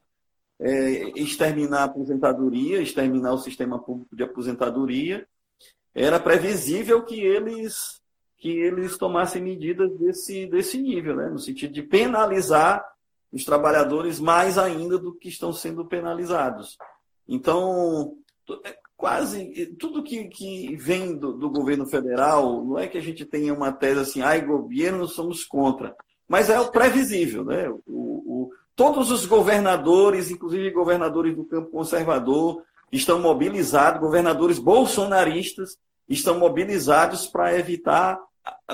[0.61, 5.26] é, exterminar a aposentadoria, exterminar o sistema público de aposentadoria
[5.93, 8.03] era previsível que eles
[8.37, 11.30] que eles tomassem medidas desse, desse nível, né?
[11.30, 12.85] no sentido de penalizar
[13.32, 16.76] os trabalhadores mais ainda do que estão sendo penalizados.
[17.26, 18.18] Então,
[19.05, 23.52] quase tudo que, que vem do, do, governo federal, não é que a gente tenha
[23.52, 25.94] uma tese assim, ai, governo, somos contra,
[26.26, 27.44] mas é o previsível.
[27.44, 27.68] Né?
[27.68, 35.76] O, o, todos os governadores, inclusive governadores do campo conservador, estão mobilizados, governadores bolsonaristas
[36.09, 38.18] estão mobilizados para evitar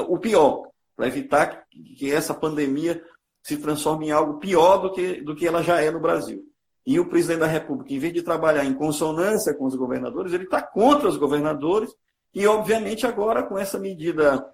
[0.07, 1.65] o pior, para evitar
[1.97, 3.03] que essa pandemia
[3.43, 6.50] se transforme em algo pior do que, do que ela já é no Brasil.
[6.87, 10.45] E o presidente da República, em vez de trabalhar em consonância com os governadores, ele
[10.45, 11.95] está contra os governadores
[12.35, 14.45] e, obviamente, agora com essa medida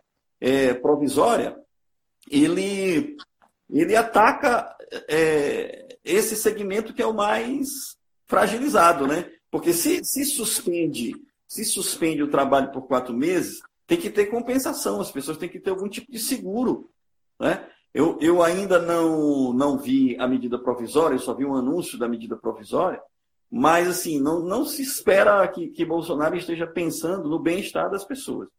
[0.40, 1.56] é, provisória,
[2.30, 3.16] ele,
[3.70, 4.74] ele ataca
[5.08, 7.68] é, esse segmento que é o mais
[8.26, 9.30] fragilizado, né?
[9.50, 11.14] Porque se, se suspende,
[11.46, 15.60] se suspende o trabalho por quatro meses, tem que ter compensação, as pessoas têm que
[15.60, 16.90] ter algum tipo de seguro.
[17.38, 17.66] Né?
[17.96, 22.06] Eu, eu ainda não, não vi a medida provisória, eu só vi um anúncio da
[22.06, 23.00] medida provisória,
[23.50, 28.50] mas assim, não, não se espera que, que Bolsonaro esteja pensando no bem-estar das pessoas.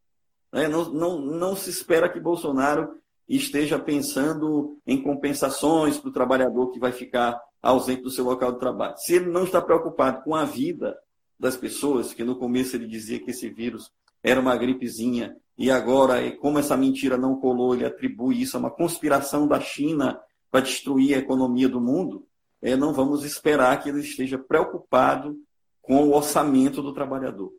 [0.51, 0.67] Né?
[0.67, 2.95] Não, não, não se espera que Bolsonaro
[3.29, 8.59] esteja pensando em compensações para o trabalhador que vai ficar ausente do seu local de
[8.59, 8.97] trabalho.
[8.97, 10.97] Se ele não está preocupado com a vida
[11.39, 13.91] das pessoas, que no começo ele dizia que esse vírus
[14.23, 18.71] era uma gripezinha, e agora, como essa mentira não colou, ele atribui isso a uma
[18.71, 20.19] conspiração da China
[20.51, 22.27] para destruir a economia do mundo,
[22.61, 25.35] é, não vamos esperar que ele esteja preocupado
[25.81, 27.51] com o orçamento do trabalhador.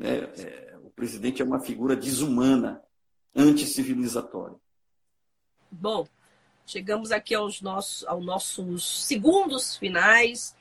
[0.00, 2.82] É, é, o presidente é uma figura desumana,
[3.34, 4.56] anticivilizatória.
[5.70, 6.06] Bom,
[6.70, 10.54] Chegamos aqui aos nossos, aos nossos segundos finais.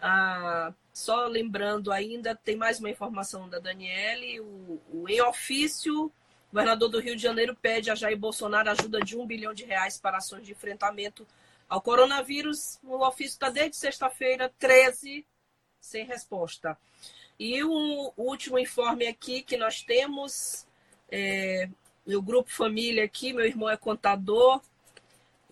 [0.00, 4.40] Ah, só lembrando ainda, tem mais uma informação da Daniele.
[4.40, 6.12] O, o em ofício, o
[6.52, 9.98] governador do Rio de Janeiro pede a Jair Bolsonaro ajuda de um bilhão de reais
[9.98, 11.26] para ações de enfrentamento
[11.68, 12.78] ao coronavírus.
[12.82, 15.24] O ofício está desde sexta-feira, 13,
[15.80, 16.76] sem resposta.
[17.38, 20.66] E o último informe aqui que nós temos,
[21.08, 21.68] é,
[22.06, 24.60] meu grupo família aqui, meu irmão é contador,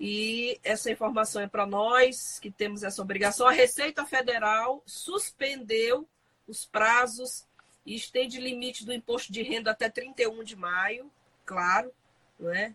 [0.01, 3.47] e essa informação é para nós que temos essa obrigação.
[3.47, 6.09] A Receita Federal suspendeu
[6.47, 7.47] os prazos
[7.85, 11.11] e estende limite do imposto de renda até 31 de maio,
[11.45, 11.93] claro,
[12.39, 12.75] não é?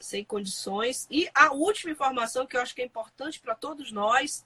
[0.00, 1.06] sem condições.
[1.10, 4.44] E a última informação que eu acho que é importante para todos nós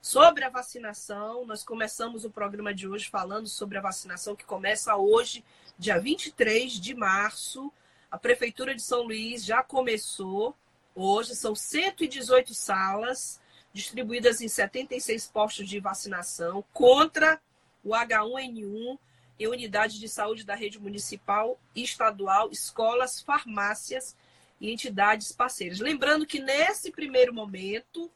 [0.00, 1.44] sobre a vacinação.
[1.44, 5.44] Nós começamos o programa de hoje falando sobre a vacinação que começa hoje,
[5.78, 7.72] dia 23 de março.
[8.10, 10.56] A Prefeitura de São Luís já começou
[10.98, 13.38] Hoje são 118 salas
[13.70, 17.38] distribuídas em 76 postos de vacinação contra
[17.84, 18.98] o H1N1
[19.38, 24.16] em unidades de saúde da rede municipal e estadual, escolas, farmácias
[24.58, 25.80] e entidades parceiras.
[25.80, 28.10] Lembrando que nesse primeiro momento,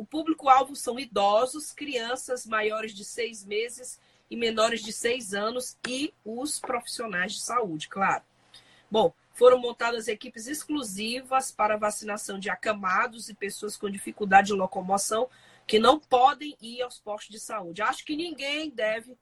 [0.00, 4.00] O público-alvo são idosos, crianças maiores de seis meses
[4.30, 8.22] e menores de seis anos e os profissionais de saúde, claro.
[8.90, 15.30] Bom, foram montadas equipes exclusivas para vacinação de acamados e pessoas com dificuldade de locomoção
[15.66, 17.80] que não podem ir aos postos de saúde.
[17.80, 19.16] Acho que ninguém deve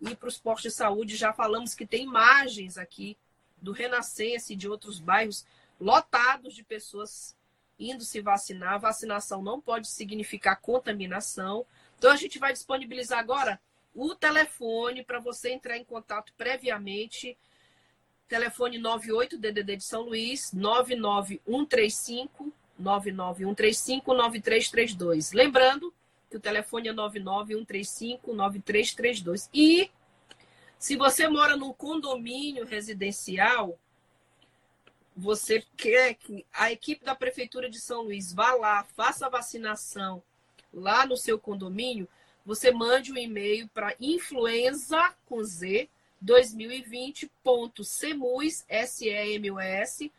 [0.00, 1.16] ir para os postos de saúde.
[1.16, 3.16] Já falamos que tem imagens aqui
[3.62, 5.46] do Renascença e de outros bairros
[5.78, 7.36] lotados de pessoas
[7.78, 8.80] indo se vacinar.
[8.80, 11.64] Vacinação não pode significar contaminação.
[11.96, 13.60] Então, a gente vai disponibilizar agora
[13.94, 17.38] o telefone para você entrar em contato previamente.
[18.30, 25.32] Telefone 98 DDD de São Luís, 99135 99135 9332.
[25.32, 25.92] Lembrando
[26.30, 29.50] que o telefone é 99135 9332.
[29.52, 29.90] E
[30.78, 33.76] se você mora num condomínio residencial,
[35.16, 40.22] você quer que a equipe da Prefeitura de São Luís vá lá, faça a vacinação
[40.72, 42.08] lá no seu condomínio,
[42.46, 45.90] você mande um e-mail para influenza com Z
[46.20, 50.12] 2020.semus, S-E-M-U-S,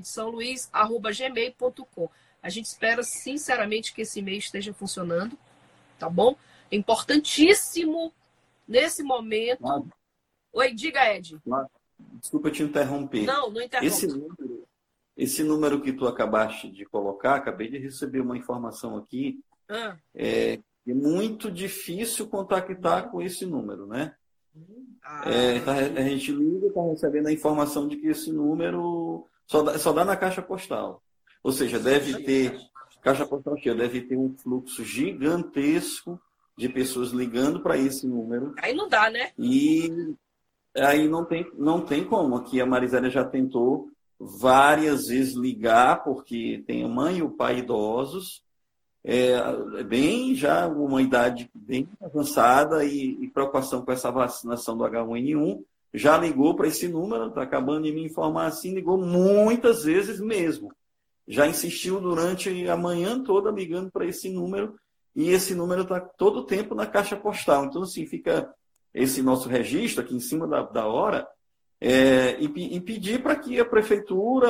[0.00, 2.08] de São Luís, arroba gmail.com.
[2.42, 5.36] A gente espera, sinceramente, que esse e-mail esteja funcionando,
[5.98, 6.36] tá bom?
[6.70, 8.12] É importantíssimo
[8.68, 9.60] nesse momento.
[9.60, 9.88] Claro.
[10.52, 11.40] Oi, diga, Ed.
[11.42, 11.68] Claro.
[12.20, 13.24] Desculpa te interromper.
[13.24, 13.86] Não, não interrompe.
[13.86, 14.68] Esse número,
[15.16, 19.40] esse número que tu acabaste de colocar, acabei de receber uma informação aqui.
[19.68, 19.96] Ah.
[20.14, 24.14] É, é muito difícil contactar com esse número, né?
[25.04, 25.30] Ah.
[25.30, 29.78] É, tá, a gente liga, está recebendo a informação de que esse número só dá,
[29.78, 31.02] só dá na caixa postal.
[31.42, 32.58] Ou seja, deve ter,
[33.02, 36.20] caixa postal cheia, deve ter um fluxo gigantesco
[36.56, 38.54] de pessoas ligando para esse número.
[38.62, 39.32] Aí não dá, né?
[39.38, 40.14] E
[40.76, 42.36] aí não tem, não tem como.
[42.36, 47.58] Aqui a Marisélia já tentou várias vezes ligar, porque tem a mãe e o pai
[47.58, 48.43] idosos,
[49.04, 49.32] é,
[49.78, 55.62] é bem já uma idade bem avançada e, e preocupação com essa vacinação do H1N1.
[55.92, 60.72] Já ligou para esse número, está acabando de me informar assim, ligou muitas vezes mesmo
[61.26, 64.78] já insistiu durante a manhã toda ligando para esse número
[65.16, 67.64] e esse número está todo o tempo na caixa postal.
[67.64, 68.52] Então, assim, fica
[68.92, 71.26] esse nosso registro aqui em cima da, da hora
[71.80, 74.48] é, e, e, pedir para que a prefeitura,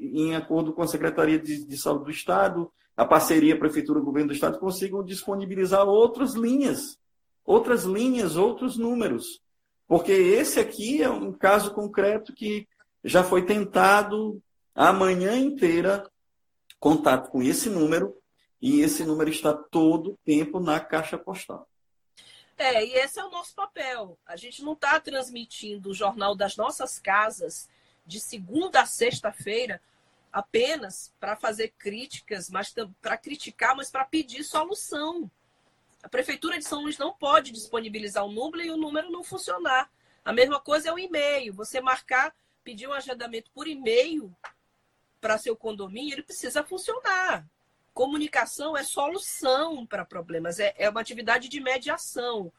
[0.00, 4.58] em acordo com a Secretaria de, de Saúde do Estado, a parceria Prefeitura-Governo do Estado,
[4.58, 6.98] consigam disponibilizar outras linhas,
[7.44, 9.40] outras linhas, outros números.
[9.86, 12.66] Porque esse aqui é um caso concreto que
[13.04, 14.42] já foi tentado
[14.74, 16.08] a manhã inteira
[16.78, 18.16] contato com esse número
[18.60, 21.68] e esse número está todo o tempo na caixa postal.
[22.56, 24.16] É, e esse é o nosso papel.
[24.26, 27.68] A gente não está transmitindo o jornal das nossas casas
[28.06, 29.80] de segunda a sexta-feira
[30.32, 35.30] apenas para fazer críticas, mas para criticar, mas para pedir solução.
[36.02, 39.90] A prefeitura de São Luís não pode disponibilizar o número e o número não funcionar.
[40.24, 41.52] A mesma coisa é o e-mail.
[41.52, 44.34] Você marcar, pedir um agendamento por e-mail
[45.20, 47.46] para seu condomínio, ele precisa funcionar.
[47.94, 52.50] Comunicação é solução para problemas, é, é uma atividade de mediação.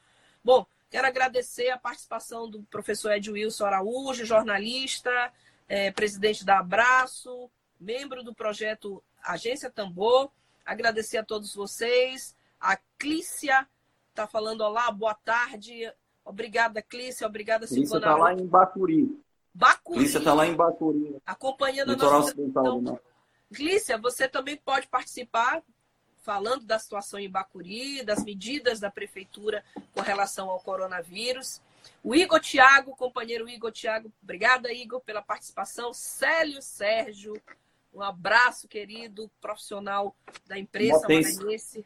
[0.43, 5.33] Bom, quero agradecer a participação do professor Ed Wilson Araújo, jornalista,
[5.67, 7.49] é, presidente da Abraço,
[7.83, 10.31] membro do projeto Agência Tambor.
[10.65, 12.35] Agradecer a todos vocês.
[12.59, 13.67] A Clícia
[14.09, 15.91] está falando olá, boa tarde.
[16.23, 17.27] Obrigada, Clícia.
[17.27, 18.05] Obrigada, Clícia Silvana.
[18.05, 19.23] Clícia está lá em Bacuri.
[19.53, 19.99] Bacuri.
[19.99, 21.17] Glícia está lá em Bacuri.
[21.25, 22.81] Acompanhando a nossa ocidental
[23.51, 25.61] Glícia, você também pode participar
[26.23, 29.63] falando da situação em Bacuri, das medidas da prefeitura
[29.93, 31.61] com relação ao coronavírus.
[32.01, 35.93] O Igor Tiago, companheiro Igor Tiago, obrigada, Igor, pela participação.
[35.93, 37.33] Célio Sérgio,
[37.93, 40.15] um abraço, querido, profissional
[40.47, 41.85] da imprensa maranhense.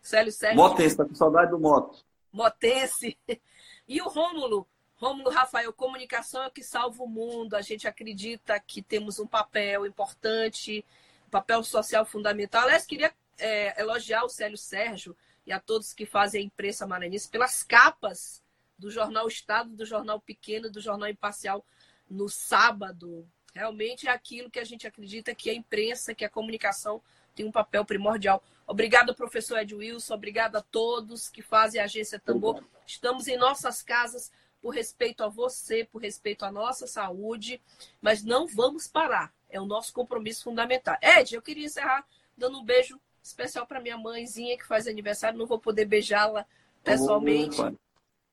[0.00, 0.56] Célio Sérgio.
[0.56, 2.04] Motense, tá com saudade do moto.
[2.32, 3.16] Motense.
[3.88, 4.66] E o Rômulo,
[4.96, 7.54] Rômulo Rafael, comunicação é o que salva o mundo.
[7.54, 10.84] A gente acredita que temos um papel importante,
[11.24, 12.64] um papel social fundamental.
[12.64, 15.16] Aliás, queria é, elogiar o Célio Sérgio
[15.46, 18.42] e a todos que fazem a imprensa maranhense pelas capas
[18.76, 21.64] do Jornal Estado, do Jornal Pequeno, do Jornal Imparcial
[22.10, 23.24] no sábado.
[23.56, 27.00] Realmente é aquilo que a gente acredita que a imprensa, que a comunicação
[27.34, 28.44] tem um papel primordial.
[28.66, 30.12] Obrigada, professor Ed Wilson.
[30.12, 32.62] Obrigada a todos que fazem a Agência Tambor.
[32.86, 34.30] Estamos em nossas casas
[34.60, 37.58] por respeito a você, por respeito à nossa saúde,
[37.98, 39.32] mas não vamos parar.
[39.48, 40.98] É o nosso compromisso fundamental.
[41.00, 45.38] Ed, eu queria encerrar dando um beijo especial para minha mãezinha que faz aniversário.
[45.38, 46.44] Não vou poder beijá-la
[46.84, 47.56] pessoalmente.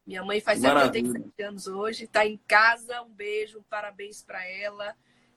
[0.05, 3.01] minha mãe faz 77 anos hoje, está em casa.
[3.03, 4.93] Um beijo, um parabéns para ela.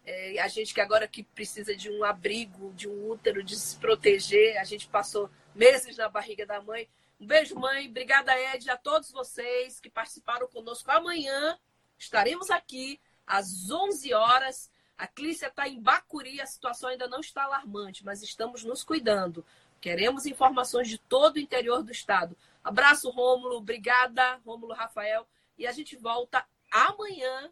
[0.06, 3.76] É, a gente que agora que precisa de um abrigo, de um útero, de se
[3.76, 6.88] proteger, a gente passou meses na barriga da mãe.
[7.20, 7.88] Um beijo, mãe.
[7.88, 10.88] Obrigada, Ed, a todos vocês que participaram conosco.
[10.92, 11.58] Amanhã
[11.98, 14.70] estaremos aqui às 11 horas.
[14.96, 19.44] A Clícia está em Bacuri, a situação ainda não está alarmante, mas estamos nos cuidando.
[19.80, 22.36] Queremos informações de todo o interior do estado.
[22.62, 23.56] Abraço, Rômulo.
[23.56, 25.26] Obrigada, Rômulo Rafael.
[25.58, 27.50] E a gente volta amanhã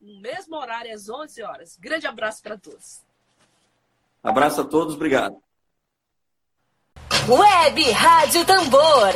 [0.00, 1.76] no mesmo horário, às 11 horas.
[1.76, 3.02] Grande abraço para todos.
[4.22, 5.36] Abraço a todos, obrigado.
[7.28, 9.14] Web Rádio Tambor,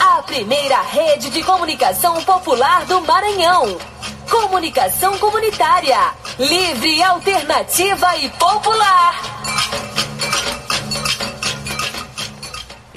[0.00, 3.78] a primeira rede de comunicação popular do Maranhão.
[4.30, 5.98] Comunicação comunitária,
[6.38, 9.20] livre, alternativa e popular.